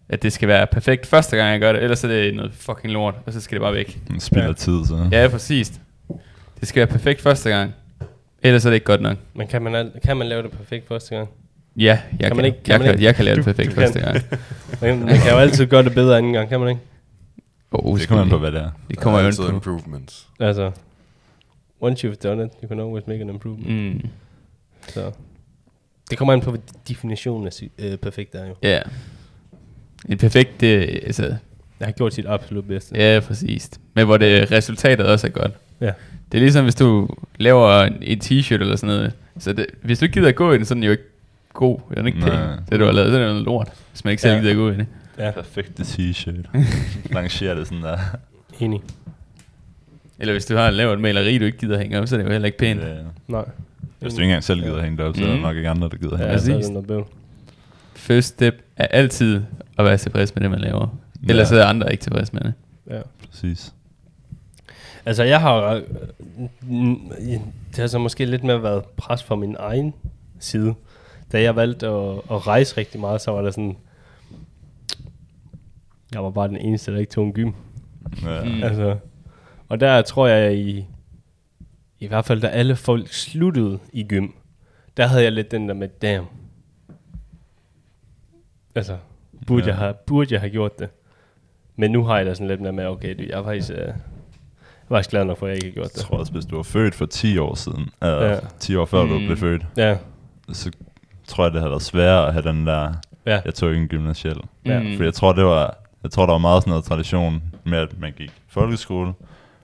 [0.10, 2.94] At det skal være perfekt første gang, jeg gør det, ellers er det noget fucking
[2.94, 4.00] lort, og så skal det bare væk.
[4.10, 4.54] Man spilder Ja.
[4.54, 5.10] tid, så.
[5.12, 5.80] Ja, præcis.
[6.60, 7.74] Det skal være perfekt første gang,
[8.44, 9.18] ellers er det ikke godt nok.
[9.34, 11.30] Men kan man, al- kan man lave det perfekt første gang?
[11.76, 13.06] Ja, jeg Kan kan, man ikke- kan jeg, man kan, ikke?
[13.06, 13.84] jeg kan lave det perfekt du kan.
[13.84, 14.18] første gang.
[14.82, 16.82] Man, man kan jo altid gøre det bedre anden gang, kan man ikke?
[17.72, 18.70] Oh, Det kommer an på, hvad det er.
[18.90, 19.48] Det kommer er an på.
[19.54, 20.28] improvements.
[20.40, 20.72] Altså,
[21.82, 23.96] once you've done it, you can always make an improvement.
[24.04, 24.10] Mm.
[24.88, 25.12] Så.
[26.10, 28.56] Det kommer an på, hvad definitionen af øh, perfekt er jo.
[28.64, 28.80] ja.
[30.10, 31.24] En perfekt, det, altså,
[31.80, 32.96] Jeg har gjort sit absolut bedste.
[32.96, 33.70] ja, præcis.
[33.94, 35.52] Men hvor det resultatet også er godt.
[35.82, 35.92] Ja.
[36.32, 39.14] Det er ligesom, hvis du laver en, en t-shirt eller sådan noget.
[39.40, 41.04] Så det, hvis du ikke gider at gå i den, så er den jo ikke
[41.54, 41.80] god.
[41.90, 42.32] Den er ikke pæn.
[42.72, 43.70] Det du har lavet, så er det noget lort.
[43.92, 44.36] Hvis man ikke selv Ja.
[44.38, 44.42] ja.
[44.42, 44.86] gider at gå i det.
[45.18, 46.50] Ja, Perfekte t-shirt.
[47.14, 47.98] Langerer det sådan der.
[48.60, 48.82] enig.
[50.20, 52.26] Eller hvis du har lavet et maleri, du ikke gider hænge op, så er det
[52.26, 52.82] jo heller ikke pænt.
[52.82, 52.94] Ja.
[53.28, 53.46] Nej.
[54.00, 55.42] Hvis du ikke engang selv gider hænge det op, så er der Mm.
[55.42, 56.66] nok ikke andre, der gider hænge Ja, er præcis.
[56.66, 57.06] det noget bøvl.
[57.96, 59.42] First step er altid
[59.78, 60.98] at være tilfreds med det, man laver.
[61.30, 61.58] Ellers Ja.
[61.58, 62.54] er andre ikke tilfreds med det.
[62.90, 63.02] Ja.
[63.30, 63.74] Præcis.
[65.06, 65.56] Altså, jeg har...
[65.74, 65.82] øh,
[67.70, 69.94] Det har så måske lidt mere været pres fra min egen
[70.40, 70.74] side.
[71.32, 73.78] Da jeg valgte at, at rejse rigtig meget, så var der sådan...
[76.14, 77.52] Jeg var bare den eneste, der ikke tog en gym.
[78.24, 78.44] Ja.
[78.44, 78.64] Mm.
[78.64, 78.98] Altså,
[79.70, 80.86] og der tror jeg i...
[82.00, 84.28] I hvert fald, da alle folk sluttede i gym,
[84.98, 86.26] der havde jeg lidt den der med, damn.
[88.76, 88.98] Altså,
[89.48, 89.68] burde, Ja.
[89.70, 90.90] jeg, have, burde jeg have gjort det?
[91.76, 93.78] Men nu har jeg da sådan lidt mere med, okay, det- jeg er faktisk, øh,
[93.78, 93.94] jeg er
[94.90, 96.02] faktisk glad nok for, at jeg ikke har gjort Jeg det.
[96.02, 98.34] tror også, hvis du var født for 10 år siden, eller Ja.
[98.34, 98.40] ja.
[98.60, 99.10] 10 år før mm.
[99.10, 99.26] du Mm.
[99.26, 99.98] blev født, Ja,
[100.52, 100.72] så
[101.28, 102.94] tror jeg, det havde været sværere at have den der,
[103.26, 104.38] ja, jeg tog ikke en gymnasiel.
[104.66, 104.80] Ja.
[104.84, 104.98] Mm.
[104.98, 105.78] For jeg tror, det var,
[106.08, 109.14] jeg tror, der var meget sådan noget tradition med, at man gik folkeskole,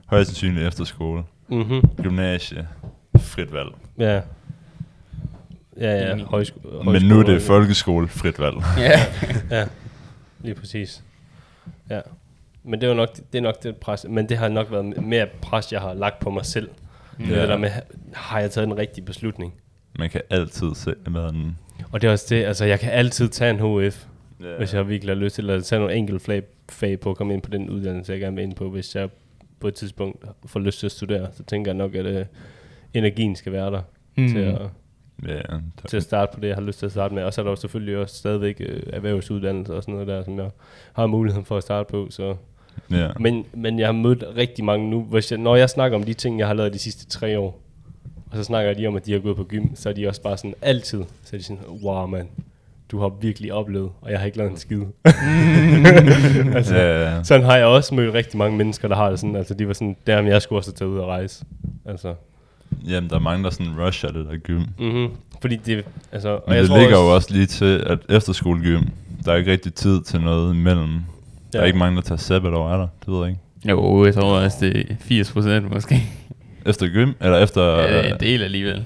[0.06, 2.68] højst sandsynligt efterskole, mhm, gymnasie,
[3.20, 3.68] frit valg.
[3.98, 4.20] ja.
[5.80, 8.56] Ja, ja, højsko- Men nu er det højskole- folkeskole, frit valg.
[8.78, 9.00] Ja.
[9.58, 9.66] Ja,
[10.40, 11.02] lige præcis.
[11.90, 12.00] Ja.
[12.64, 15.02] Men det er jo nok det, er nok det pres, men det har nok været
[15.02, 16.68] mere pres, jeg har lagt på mig selv.
[17.18, 17.46] Det Ja.
[17.46, 17.70] der med,
[18.14, 19.52] har jeg taget den rigtige beslutning?
[19.98, 21.58] Man kan altid se, hvad den,
[21.92, 24.04] Og det er også det, altså jeg kan altid tage en HF,
[24.44, 24.56] Ja.
[24.56, 27.34] hvis jeg virkelig har lyst til at tage nogle enkelte fag, fag på at komme
[27.34, 29.08] ind på den uddannelse, jeg gerne vil ind på, hvis jeg
[29.60, 31.28] på et tidspunkt får lyst til at studere.
[31.32, 32.26] Så tænker jeg nok, at øh,
[32.94, 33.82] energien skal være der
[34.16, 34.28] mm.
[34.28, 34.60] til, at,
[35.28, 35.40] Ja,
[35.88, 37.22] til at starte på det, jeg har lyst til at starte med.
[37.22, 40.38] Og så er der jo selvfølgelig også stadigvæk øh, erhvervsuddannelse og sådan noget der, som
[40.38, 40.50] jeg
[40.92, 42.06] har muligheden for at starte på.
[42.10, 42.36] Så.
[42.90, 43.10] ja.
[43.20, 45.02] Men, men jeg har mødt rigtig mange nu.
[45.02, 47.60] Hvis jeg, når jeg snakker om de ting, jeg har lavet de sidste tre år,
[48.30, 50.22] og så snakker de om, at de har gået på gym, så er de også
[50.22, 52.28] bare sådan altid, så er de sådan, wow man,
[52.90, 54.80] du har virkelig oplevet, og jeg har ikke lavet en skid.
[56.56, 57.22] altså, ja, ja.
[57.22, 59.72] sådan har jeg også mødt rigtig mange mennesker, der har det sådan, altså de var
[59.72, 61.44] sådan, der jeg skulle også tage ud og rejse.
[61.86, 62.14] Altså,
[62.88, 64.62] Jamen, der er mange, der sådan rusher det der gym.
[64.78, 65.08] mm-hmm.
[65.40, 67.98] Fordi det, altså, og Men jeg det tror ligger også, jo også lige til, at
[68.08, 68.82] efterskolegym,
[69.24, 70.90] der er ikke rigtig tid til noget imellem.
[70.92, 70.98] Ja.
[71.52, 72.86] Der er ikke mange, der tager sabbatår, er der?
[73.00, 73.40] Det ved jeg ikke.
[73.68, 76.02] Jo, jeg tror også, det er 80 procent måske.
[76.66, 77.12] Efter gym?
[77.20, 77.62] Eller efter...
[77.62, 78.84] Ja, det er en del alligevel.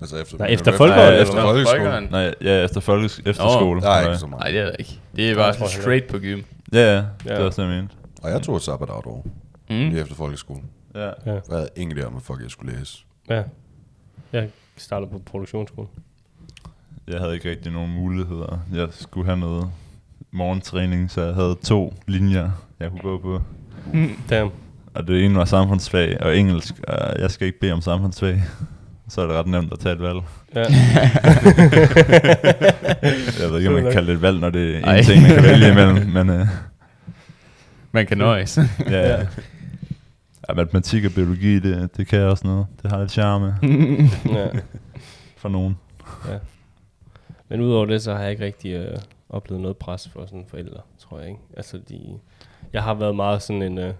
[0.00, 1.80] Altså efter, Nej, efter efter, folkeskole, efter eller folkeskole.
[1.80, 2.08] Folkeren.
[2.10, 3.80] Nej, ja, efter folkes efterskole.
[3.80, 4.04] Er Nej.
[4.06, 4.40] ikke så meget.
[4.42, 5.00] Nej, det er der ikke.
[5.16, 6.40] Det er bare straight på gym.
[6.72, 7.30] Ja, ja, det Ja.
[7.30, 7.94] er også det, jeg mente.
[8.22, 9.26] Og jeg tog et sabbatår et år,
[9.70, 9.76] Mm.
[9.76, 10.60] lige efter folkeskole.
[10.94, 11.04] Ja.
[11.06, 12.98] Ja, Jeg havde ingen idé om, hvad fuck jeg skulle læse.
[13.30, 13.42] ja.
[14.32, 15.88] Jeg startede på produktionsskole.
[17.08, 18.58] Jeg havde ikke rigtig nogen muligheder.
[18.74, 19.70] Jeg skulle have noget
[20.30, 23.42] morgentræning, så jeg havde to linjer, jeg kunne gå på.
[24.30, 24.50] Damn.
[24.94, 28.42] Og det ene var samfundsfag og engelsk, og jeg skal ikke bede om samfundsfag.
[29.08, 30.18] Så er det ret nemt at tage et valg.
[30.54, 30.60] Ja.
[33.40, 35.22] Jeg ved ikke, om man kan kalde det et valg, når det er en ting,
[35.22, 36.06] man kan vælge imellem.
[36.26, 36.46] Men uh,
[37.92, 38.58] Man kan nøjes.
[38.90, 39.26] ja, ja.
[40.48, 42.66] ja, matematik og biologi, det, det kan jeg også noget.
[42.82, 43.56] Det har lidt charme
[44.38, 44.46] ja.
[45.36, 45.78] for nogen.
[47.48, 48.96] Men udover det, så har jeg ikke rigtig øh,
[49.28, 51.40] oplevet noget pres for sådan forældre, tror jeg ikke.
[51.56, 52.00] Altså, de,
[52.72, 53.94] jeg har været meget sådan en øh,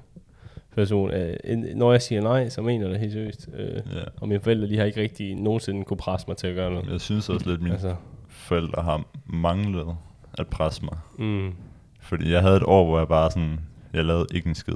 [0.75, 3.49] person, øh, en, når jeg siger nej, så mener jeg det helt seriøst.
[3.55, 4.03] Øh, Ja.
[4.21, 6.91] og mine forældre, de har ikke rigtig nogensinde kunne presse mig til at gøre noget.
[6.91, 7.95] Jeg synes også lidt, at mine Altså,
[8.29, 9.97] forældre har manglet
[10.39, 10.99] at presse mig.
[11.19, 11.53] mm,
[12.01, 13.61] Fordi jeg havde et år, hvor jeg bare sådan,
[13.93, 14.75] jeg lavede ikke en skid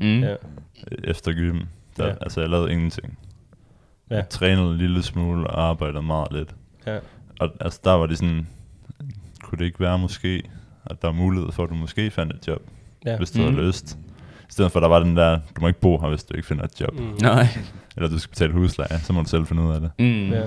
[0.00, 0.20] Mm.
[0.20, 0.34] ja,
[1.04, 1.58] efter gym.
[1.96, 2.14] Der, Ja.
[2.20, 3.18] Altså, jeg lavede ingenting.
[4.10, 4.16] Ja.
[4.16, 6.54] Jeg trænede en lille smule og arbejdede meget lidt.
[6.86, 6.98] ja,
[7.40, 8.46] Og altså, der var det sådan,
[9.42, 10.42] kunne det ikke være måske,
[10.86, 12.62] at der er mulighed for, at du måske fandt et job,
[13.06, 13.16] ja.
[13.16, 13.44] hvis du mm.
[13.54, 13.98] Havde lyst.
[14.48, 16.46] I stedet for, der var den der, du må ikke bo her, hvis du ikke
[16.48, 16.94] finder et job.
[16.98, 17.16] Mm.
[17.22, 17.46] Nej.
[17.96, 19.90] Eller du skal betale husleje, så må du selv finde ud af det.
[19.98, 20.32] Mm.
[20.32, 20.42] ja,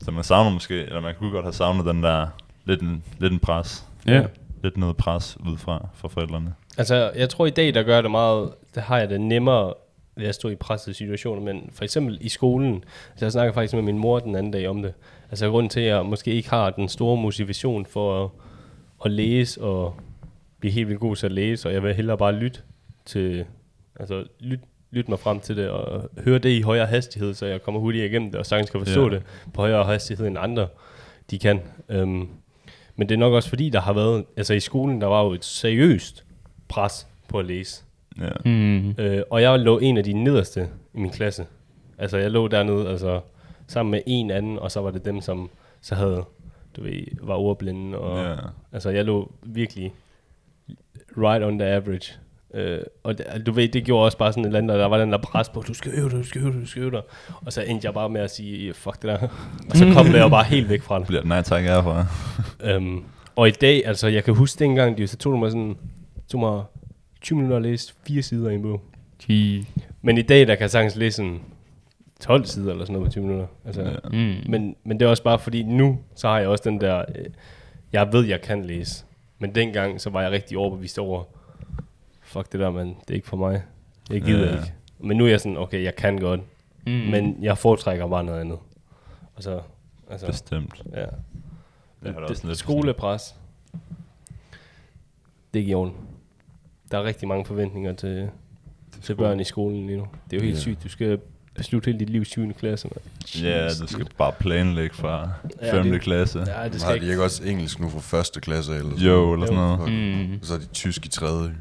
[0.00, 2.26] Så man savner måske, eller man kunne godt have savnet den der,
[2.64, 3.84] lidt en, lidt en pres.
[4.06, 4.22] Ja.
[4.62, 6.54] Lidt noget pres udefra fra forældrene.
[6.78, 9.74] Altså, jeg tror i dag, der gør det meget, der har jeg det nemmere
[10.16, 13.74] ved at stå i pressede situationer, men for eksempel i skolen, altså jeg snakker faktisk
[13.74, 14.92] med min mor den anden dag om det,
[15.30, 18.30] altså grunden til, at jeg måske ikke har den store motivation for at,
[19.04, 19.94] at læse og
[20.60, 22.60] blive helt vildt god til at læse, og jeg vil hellere bare lytte
[23.08, 23.44] til,
[24.00, 27.62] altså lytte lytte mig frem til det, og høre det i højere hastighed, så jeg
[27.62, 29.14] kommer hurtigere igennem det, og sagtens kan forstå Ja.
[29.14, 29.22] det
[29.54, 30.68] på højere hastighed end andre,
[31.30, 31.60] de kan.
[31.94, 32.28] Um,
[32.96, 35.30] men det er nok også fordi, der har været, altså i skolen, der var jo
[35.32, 36.24] et seriøst
[36.68, 37.82] pres på at læse.
[38.20, 38.28] Ja.
[38.44, 38.90] Mm.
[38.98, 41.46] Øh, og jeg lå en af de nederste i min klasse.
[41.98, 43.20] Altså jeg lå dernede, altså
[43.66, 45.50] sammen med en anden, og så var det dem, som
[45.80, 46.24] så havde,
[46.76, 47.98] du ved, var ordblinde.
[47.98, 48.36] Og, Ja.
[48.72, 49.92] Altså jeg lå virkelig
[51.16, 52.12] right on the average.
[52.54, 54.86] Øh, og det, du ved, det gjorde også bare sådan et eller andet, og der
[54.86, 56.82] var den der pres på, du skal øve dig, du skal øve dig, du skal
[56.82, 57.02] øve dig.
[57.46, 59.28] Og så endte jeg bare med at sige, fuck det der.
[59.70, 61.06] Og så kom jeg bare helt væk fra det.
[61.08, 62.06] Bliver det nej tak herfra.
[62.76, 63.04] Um,
[63.36, 65.76] og i dag, altså jeg kan huske dengang, de, så tog det mig sådan,
[66.28, 66.62] tog mig
[67.20, 68.80] 20 minutter at læse fire sider i en bog.
[69.26, 69.64] Gee.
[70.02, 71.40] Men i dag, der kan jeg sagtens læse sådan
[72.20, 73.46] 12 sider eller sådan noget på 20 minutter.
[73.66, 73.88] Altså, Ja.
[73.88, 73.96] ja.
[74.12, 74.34] Mm.
[74.50, 77.24] men, men det er også bare fordi, nu så har jeg også den der, øh,
[77.92, 79.04] jeg ved, jeg kan læse.
[79.38, 81.24] Men dengang, så var jeg rigtig overbevist over,
[82.28, 83.62] fuck det der, man, det er ikke for mig.
[84.10, 84.46] Jeg gider Ja.
[84.54, 84.56] ja.
[84.60, 84.72] ikke.
[85.00, 86.40] Men nu er jeg sådan, okay, jeg kan godt,
[86.86, 86.92] Mm.
[86.92, 88.58] men jeg foretrækker bare noget andet.
[89.34, 89.60] Og så,
[90.10, 90.82] altså, Bestemt.
[90.92, 91.00] ja.
[91.00, 93.34] Jeg har da også det, lidt skolepres,
[95.54, 95.94] det er ikke i orden.
[96.90, 98.28] Der er rigtig mange forventninger til,
[99.02, 100.06] til børn i skolen lige nu.
[100.30, 100.60] Det er jo helt Ja.
[100.60, 100.82] sygt.
[100.84, 101.20] Du skal
[101.54, 102.54] beslutte hele dit liv i 7.
[102.54, 102.88] klasse.
[102.88, 103.42] Man.
[103.44, 105.30] Ja, du skal bare planlægge fra
[105.62, 105.90] Ja, 5.
[105.90, 106.38] det- klasse.
[106.38, 107.22] Ja, det Har skal de ikke.
[107.22, 108.74] også engelsk nu fra første klasse?
[108.74, 109.92] Eller sådan Jo, eller sådan noget.
[110.28, 110.42] Mm.
[110.42, 111.54] Så er de tysk i tredje.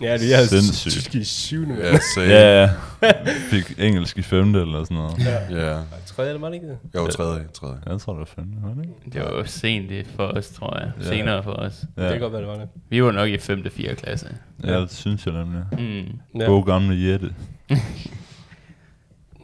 [0.00, 0.92] Ja, det er Sindssygt.
[0.92, 1.66] tysk i 7.
[1.78, 2.22] Ja, Ja.
[2.22, 2.62] Ja,
[3.02, 3.14] ja.
[3.50, 4.54] Fik engelsk i 5.
[4.54, 5.18] eller sådan noget.
[5.50, 5.80] ja.
[6.06, 6.78] Tredje eller var det ikke det?
[6.94, 7.78] Jo, tredje, tredje.
[7.86, 8.44] Jeg tror, det var 5.
[8.62, 8.94] Var det ikke?
[9.12, 10.92] Det var jo sent det for os, tror jeg.
[11.00, 11.04] Ja.
[11.04, 11.84] Senere for os.
[11.96, 12.02] Ja.
[12.02, 12.68] Det kan godt være, det var det.
[12.88, 13.62] Vi var nok i 5.
[13.66, 13.94] og 4.
[13.94, 14.28] klasse.
[14.64, 15.62] Ja, det synes jeg nemlig.
[15.72, 16.40] Mm.
[16.40, 16.44] Ja.
[16.46, 17.34] God gamle Jette.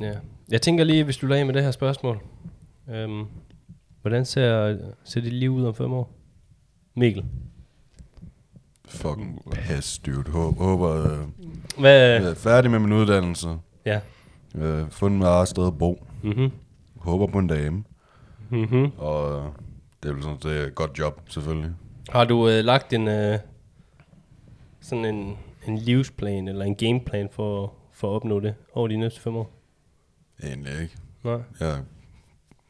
[0.00, 0.12] ja.
[0.50, 2.18] Jeg tænker lige, hvis du lader med det her spørgsmål.
[2.94, 3.24] Øhm,
[4.02, 6.12] hvordan ser, ser dit liv ud om fem år?
[6.96, 7.24] Mikkel.
[8.94, 10.30] Fucking pæs, dude.
[10.30, 11.28] Håber, håber øh,
[11.78, 12.08] Hvad?
[12.22, 13.48] jeg er færdig med min uddannelse.
[13.86, 14.00] Ja.
[14.54, 16.06] Øh, fundet mig eget sted at bo.
[16.22, 16.50] Mhm.
[16.96, 17.84] Håber på en dame.
[18.50, 18.92] Mhm.
[18.98, 19.44] Og øh,
[20.02, 21.70] Det er vel sådan, det er et godt job, selvfølgelig.
[22.08, 23.38] Har du øh, lagt en, øh,
[24.80, 25.36] sådan en,
[25.66, 29.50] en livsplan eller en gameplan for, for at opnå det over de næste fem år?
[30.42, 30.96] Egentlig ikke.
[31.24, 31.38] Nej.
[31.60, 31.78] Jeg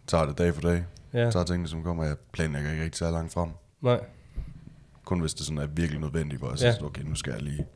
[0.06, 0.84] tager det dag for dag.
[1.14, 1.20] Ja.
[1.20, 2.04] Jeg tager tingene, som kommer.
[2.04, 3.48] Jeg planlægger ikke rigtig så langt frem.
[3.80, 4.00] Nej.
[5.04, 6.72] Kun hvis det sådan er virkelig nødvendigt, hvor jeg Ja.
[6.72, 7.66] siger, okay, nu skal jeg lige,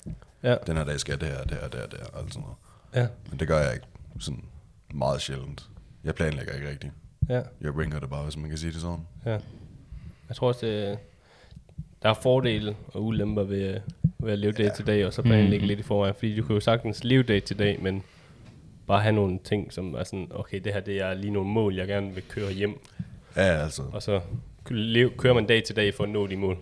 [0.43, 0.57] Ja.
[0.67, 2.33] den her dag skal jeg det her, det her, det her, det her, og alt
[2.35, 2.57] sådan noget.
[2.95, 3.07] Ja.
[3.31, 3.87] Men det gør jeg ikke
[4.21, 4.45] sådan
[4.95, 5.69] meget sjældent.
[6.05, 6.93] Jeg planlægger ikke rigtigt.
[7.29, 7.43] Ja.
[7.61, 9.07] Jeg ringer det bare, hvis man kan sige det sådan.
[9.27, 9.39] Ja.
[10.29, 10.99] Jeg tror også, det,
[12.03, 13.81] der er fordele og ulemper ved,
[14.19, 15.69] ved at leve dag til dag, og så planlægge Mm.
[15.69, 16.15] lidt i forvejen.
[16.15, 18.03] Fordi du kan jo sagtens leve dag til dag, men
[18.87, 21.75] bare have nogle ting, som er sådan, okay, det her det er lige nogle mål,
[21.75, 22.79] jeg gerne vil køre hjem.
[23.37, 23.83] Ja, altså.
[23.93, 24.21] Og så
[25.19, 26.57] kører man dag til dag for at nå de mål,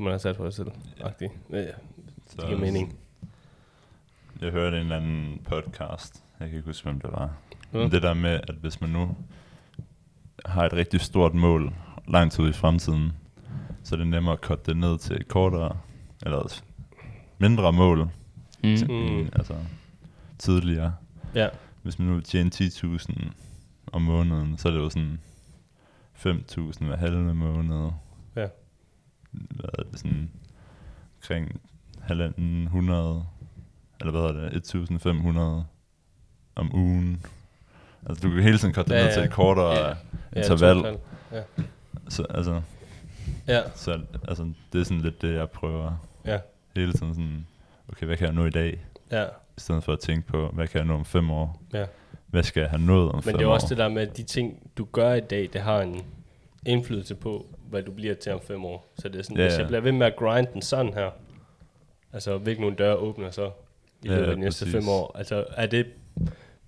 [0.00, 0.70] som man har sat for sig selv.
[1.00, 1.32] Agtigt.
[1.50, 1.70] Ja, ja.
[2.36, 2.94] Det giver mening.
[4.40, 7.30] Jeg hørte en eller anden podcast, jeg kan ikke huske, hvem det var.
[7.72, 7.78] Ja.
[7.78, 9.16] Men det der med, at hvis man nu
[10.44, 11.72] har et rigtig stort mål
[12.08, 13.12] langt ud i fremtiden,
[13.82, 15.76] så er det nemmere at korte det ned til et kortere,
[16.22, 16.62] eller
[17.38, 17.98] mindre mål,
[18.64, 18.76] Mm.
[18.76, 19.28] til, Mm.
[19.32, 19.54] altså
[20.38, 20.94] tidligere.
[21.34, 21.48] Ja.
[21.82, 23.32] Hvis man nu vil tjene 10.000
[23.92, 25.20] om måneden, så er det jo sådan
[26.14, 27.90] 5.000 hver halve måned.
[29.30, 30.30] Hvad er det sådan
[31.18, 31.60] omkring
[32.00, 33.24] halvanden 100,
[34.00, 35.64] eller hvad er det, 1.500
[36.54, 37.24] om ugen.
[38.06, 39.94] Altså du kan hele tiden korte Ja, ned til et kortere Ja.
[40.36, 40.40] ja.
[40.42, 40.98] Interval.
[41.32, 41.42] Ja.
[42.08, 42.62] Så, altså,
[43.48, 43.60] Ja.
[43.74, 46.38] så altså, det er sådan lidt det, jeg prøver Ja.
[46.76, 47.46] hele tiden sådan,
[47.88, 48.86] okay, hvad kan jeg nå i dag?
[49.10, 49.24] Ja.
[49.24, 49.28] I
[49.58, 51.62] stedet for at tænke på, hvad kan jeg nå om fem år?
[51.72, 51.84] Ja.
[52.26, 53.54] Hvad skal jeg have nået om fem Men det er år?
[53.54, 56.00] også det der med, at de ting, du gør i dag, det har en
[56.66, 58.92] indflydelse på, hvad du bliver til om fem år.
[58.98, 61.10] Så det er sådan, Ja, hvis jeg bliver ved med at grinde den sådan her,
[62.12, 63.50] altså hvilke nogle døre åbner så
[64.02, 64.74] i løbet af de næste præcis.
[64.74, 65.86] fem år, altså er det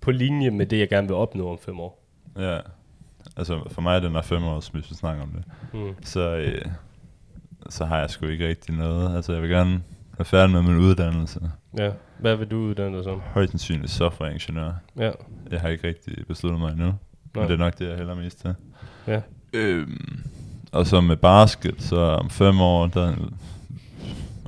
[0.01, 2.03] på linje med det, jeg gerne vil opnå om fem år?
[2.39, 2.59] Ja,
[3.37, 5.43] altså for mig er den er fem år, hvis vi snakker om det.
[5.73, 5.95] Mm.
[6.03, 6.61] Så, øh,
[7.69, 9.15] så har jeg sgu ikke rigtig noget.
[9.15, 9.83] Altså jeg vil gerne
[10.17, 11.39] være færdig med min uddannelse.
[11.77, 13.19] Ja, hvad vil du uddanne dig som?
[13.19, 14.71] Højst sandsynligt softwareingeniør.
[14.97, 15.11] Ja,
[15.51, 16.93] Jeg har ikke rigtig besluttet mig endnu.
[17.35, 18.55] Men det er nok det, jeg hælder mest til.
[19.07, 19.21] ja,
[19.53, 20.23] Øhm,
[20.73, 23.15] og så med basket, så om fem år, der,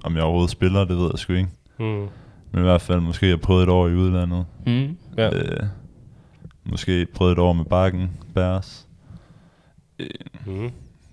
[0.03, 1.49] om jeg overhovedet spiller, det ved jeg sgu ikke.
[1.80, 2.07] mm.
[2.51, 4.45] Men i hvert fald, måske jeg prøvet et år i udlandet.
[4.65, 4.97] Mm.
[5.17, 5.30] ja.
[5.36, 5.63] Øh,
[6.63, 8.88] måske prøvet et år med bakken, bærs.
[9.99, 10.07] Øh,
[10.45, 10.51] Mm.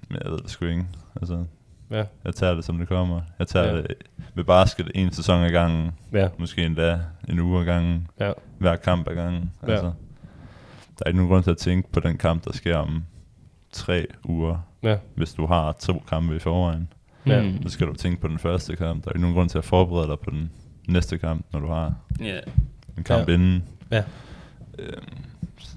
[0.08, 0.86] men jeg ved det sgu ikke.
[1.20, 1.44] Altså,
[1.90, 3.20] ja, jeg tager det, som det kommer.
[3.38, 3.74] Jeg tager Ja.
[3.76, 3.82] ja.
[3.82, 3.94] det
[4.34, 5.90] med basket en sæson ad gangen.
[6.12, 8.06] ja, Måske endda en uge ad gangen.
[8.20, 9.50] ja, Hver kamp ad gangen.
[9.66, 9.70] Ja.
[9.72, 9.86] Altså,
[10.98, 13.04] der er ikke nogen grund til at tænke på den kamp, der sker om
[13.72, 14.66] tre uger.
[14.82, 16.88] ja, Hvis du har to kampe i forvejen.
[17.26, 17.42] Ja.
[17.42, 17.62] Mm.
[17.62, 19.04] Så skal du tænke på den første kamp.
[19.04, 20.50] Der er ikke nogen grund til at forberede dig på den
[20.88, 22.38] næste kamp, når du har Ja.
[22.98, 23.32] en kamp Ja.
[23.32, 23.38] ja.
[23.38, 23.62] inden.
[23.90, 24.02] ja,
[24.78, 24.92] Øhm,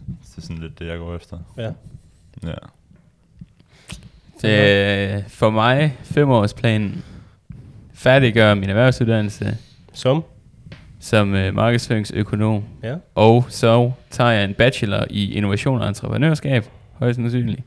[0.07, 1.37] det er sådan lidt det, jeg går efter.
[1.57, 1.71] ja.
[2.43, 2.53] Ja.
[4.41, 7.03] Det, for mig, femårsplanen,
[7.93, 9.57] færdiggøre min erhvervsuddannelse
[9.93, 10.23] Som?
[10.99, 17.15] som øh, markedsføringsøkonom, Ja, og så tager jeg en bachelor i innovation og entreprenørskab, højst
[17.15, 17.61] sandsynligt,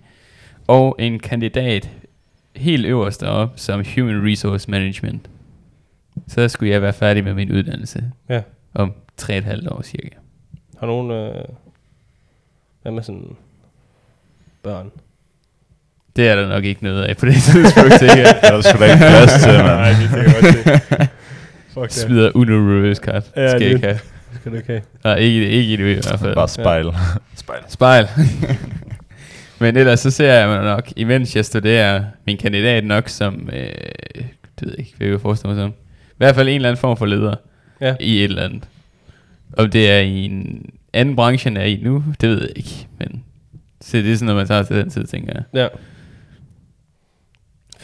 [0.69, 1.91] og en kandidat
[2.57, 5.31] helt øverst op som Human Resource Management.
[6.29, 8.41] Så skulle jeg være færdig med min uddannelse ja.
[8.75, 8.93] om
[9.23, 10.09] 3,5 år cirka.
[10.81, 11.45] Har nogen, øh,
[12.83, 13.37] hvad med sådan
[14.63, 14.91] børn?
[16.17, 18.37] Det er der nok ikke noget af på det tidspunkt, sikkert.
[18.43, 20.03] Der er sgu da ikke plads til, Nej, man.
[20.03, 21.09] det kan godt se.
[21.75, 23.25] Fuck Smider Uno reverse card.
[23.37, 23.73] Ja, Skal lidt.
[23.73, 23.95] ikke have.
[23.99, 24.41] det.
[24.41, 24.83] Skal du ikke have.
[25.05, 26.35] Nej, ikke, ikke i det i hvert fald.
[26.35, 26.87] Bare spejl.
[27.37, 27.63] spejl.
[27.69, 28.07] Spejl.
[29.61, 33.63] Men ellers så ser jeg mig nok, imens jeg studerer min kandidat nok som, øh,
[34.61, 35.71] det ved jeg ikke, hvad jeg vil forestille mig som.
[36.11, 37.35] I hvert fald en eller anden form for leder
[37.81, 37.95] Ja.
[38.01, 38.69] i et eller andet.
[39.59, 42.51] Om det er i en anden branche, end jeg er i nu, det ved jeg
[42.57, 42.87] ikke.
[42.99, 43.25] Men
[43.81, 45.43] så det er sådan noget, man tager til den tid, tænker jeg.
[45.55, 45.69] Ja.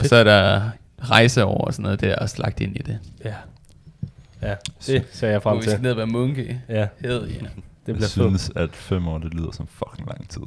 [0.01, 0.71] Og så er der
[1.11, 2.99] rejse over og sådan noget, det er også lagt ind i det.
[3.25, 3.35] Ja.
[4.43, 4.55] Ja,
[4.87, 5.83] det ser jeg frem vi skal til.
[5.83, 6.61] ned og være munke.
[6.69, 7.31] Ja, Hell yeah.
[7.31, 7.39] det
[7.87, 8.11] Jeg bliver fedt.
[8.11, 10.43] synes, at fem år, det lyder som fucking lang tid.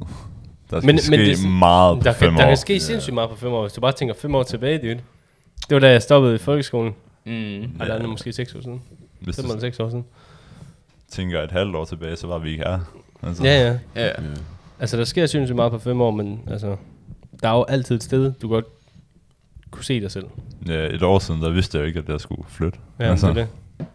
[0.70, 2.50] Der skal Men- men, men ske det er meget på Der fem kan, der år.
[2.50, 3.60] kan ske sindssygt meget på fem år.
[3.62, 5.00] Hvis du bare tænker fem år tilbage, dude.
[5.68, 6.94] Det var da jeg stoppede i folkeskolen.
[7.24, 7.32] Mm.
[7.32, 8.82] Eller andet, måske seks år siden.
[9.20, 10.04] Hvis Fem eller seks år siden.
[11.10, 12.78] tænker et halvt år tilbage, så var vi ikke her.
[13.22, 13.78] Altså, Ja, ja.
[13.96, 14.06] Ja.
[14.06, 14.12] Ja.
[14.80, 16.76] Altså, der sker sindssygt meget på fem år, men altså,
[17.42, 18.64] der er jo altid et sted, du godt
[19.70, 20.26] kunne se dig selv.
[20.68, 22.78] ja, et år siden, der vidste jeg jo ikke, at jeg skulle flytte.
[23.00, 23.26] Ja, altså.
[23.28, 23.46] det er
[23.78, 23.86] det.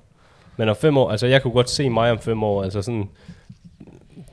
[0.57, 3.09] Men om fem år, altså jeg kunne godt se mig om fem år, altså sådan,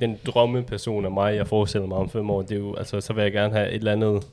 [0.01, 3.13] den drømmeperson af mig, jeg forestiller mig om fem år, det er jo, altså så
[3.13, 4.27] vil jeg gerne have et eller andet,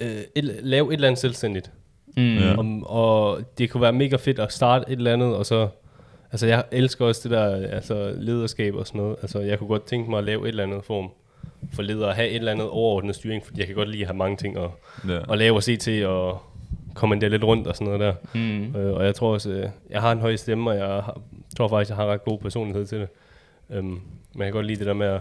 [0.00, 1.70] øh, et, lave et eller andet selvstændigt.
[2.16, 2.36] Mm.
[2.38, 2.56] Ja.
[2.56, 5.68] Om, og det kunne være mega fedt at starte et eller andet, og så,
[6.32, 9.84] altså jeg elsker også det der, altså lederskab og sådan noget, altså jeg kunne godt
[9.86, 11.08] tænke mig at lave et eller andet form
[11.72, 14.06] for ledere at have et eller andet overordnet styring, fordi jeg kan godt lide at
[14.08, 14.70] have mange ting at,
[15.08, 15.32] Ja.
[15.32, 16.42] at lave og se til, og
[16.94, 18.38] kommandere lidt rundt og sådan noget der.
[18.40, 18.76] Mm.
[18.76, 21.20] Øh, og jeg tror også, øh, jeg har en høj stemme, og jeg har,
[21.56, 23.08] tror faktisk, jeg har ret god personlighed til det.
[23.78, 24.02] Um,
[24.32, 25.20] men jeg kan godt lide det der med at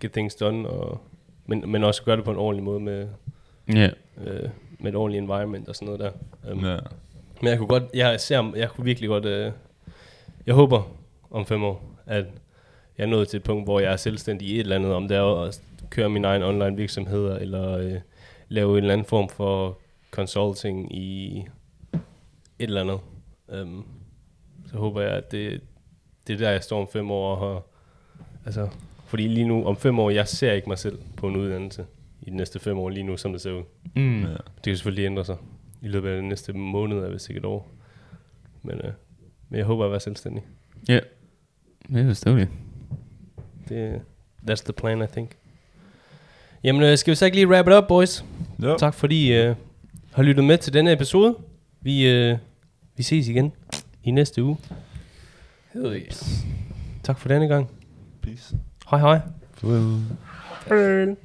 [0.00, 1.00] get things done, og,
[1.46, 3.08] men, men også gøre det på en ordentlig måde med,
[3.74, 3.90] Ja.
[4.24, 4.48] øh,
[4.78, 6.00] med et ordentligt environment og sådan noget
[6.44, 6.52] der.
[6.52, 6.76] Um, Ja.
[7.42, 9.52] Men jeg kunne godt, jeg ser, jeg kunne virkelig godt, øh,
[10.46, 10.82] jeg håber
[11.30, 12.24] om fem år, at
[12.98, 15.08] jeg er nået til et punkt, hvor jeg er selvstændig i et eller andet, om
[15.08, 17.94] det er at køre min egen online virksomheder, eller øh,
[18.48, 19.78] lave en eller anden form for
[20.10, 21.38] consulting i
[22.58, 23.00] et eller andet.
[23.62, 23.86] Um,
[24.70, 25.60] så håber jeg, at det,
[26.26, 27.34] det er der, jeg står om fem år.
[27.36, 27.62] Og har,
[28.46, 28.68] altså,
[29.06, 31.86] fordi lige nu, om fem år, jeg ser ikke mig selv på en uddannelse
[32.22, 33.62] i de næste fem år lige nu, som det ser ud.
[33.94, 34.22] Mm.
[34.22, 34.28] Ja.
[34.30, 35.36] Det kan selvfølgelig ændre sig
[35.82, 37.70] i løbet af de næste måneder, hvis ikke et år.
[38.62, 38.92] Men, øh,
[39.48, 40.42] men jeg håber at være selvstændig.
[40.88, 41.00] Ja.
[41.88, 42.50] Det er forståeligt.
[43.68, 44.00] Det,
[44.50, 45.30] that's the plan, I think.
[46.64, 48.24] Jamen, øh, skal vi så ikke lige wrap it up, boys?
[48.62, 48.76] Jo.
[48.78, 49.54] Tak fordi I øh,
[50.12, 51.36] har lyttet med til denne episode.
[51.80, 52.38] Vi, øh,
[52.96, 53.52] vi ses igen
[54.04, 54.56] i næste uge.
[57.02, 57.70] Tak for denne gang.
[58.22, 58.56] Peace.
[58.86, 59.20] Hej hej.
[59.56, 60.00] Farvel.
[60.68, 61.16] Farvel.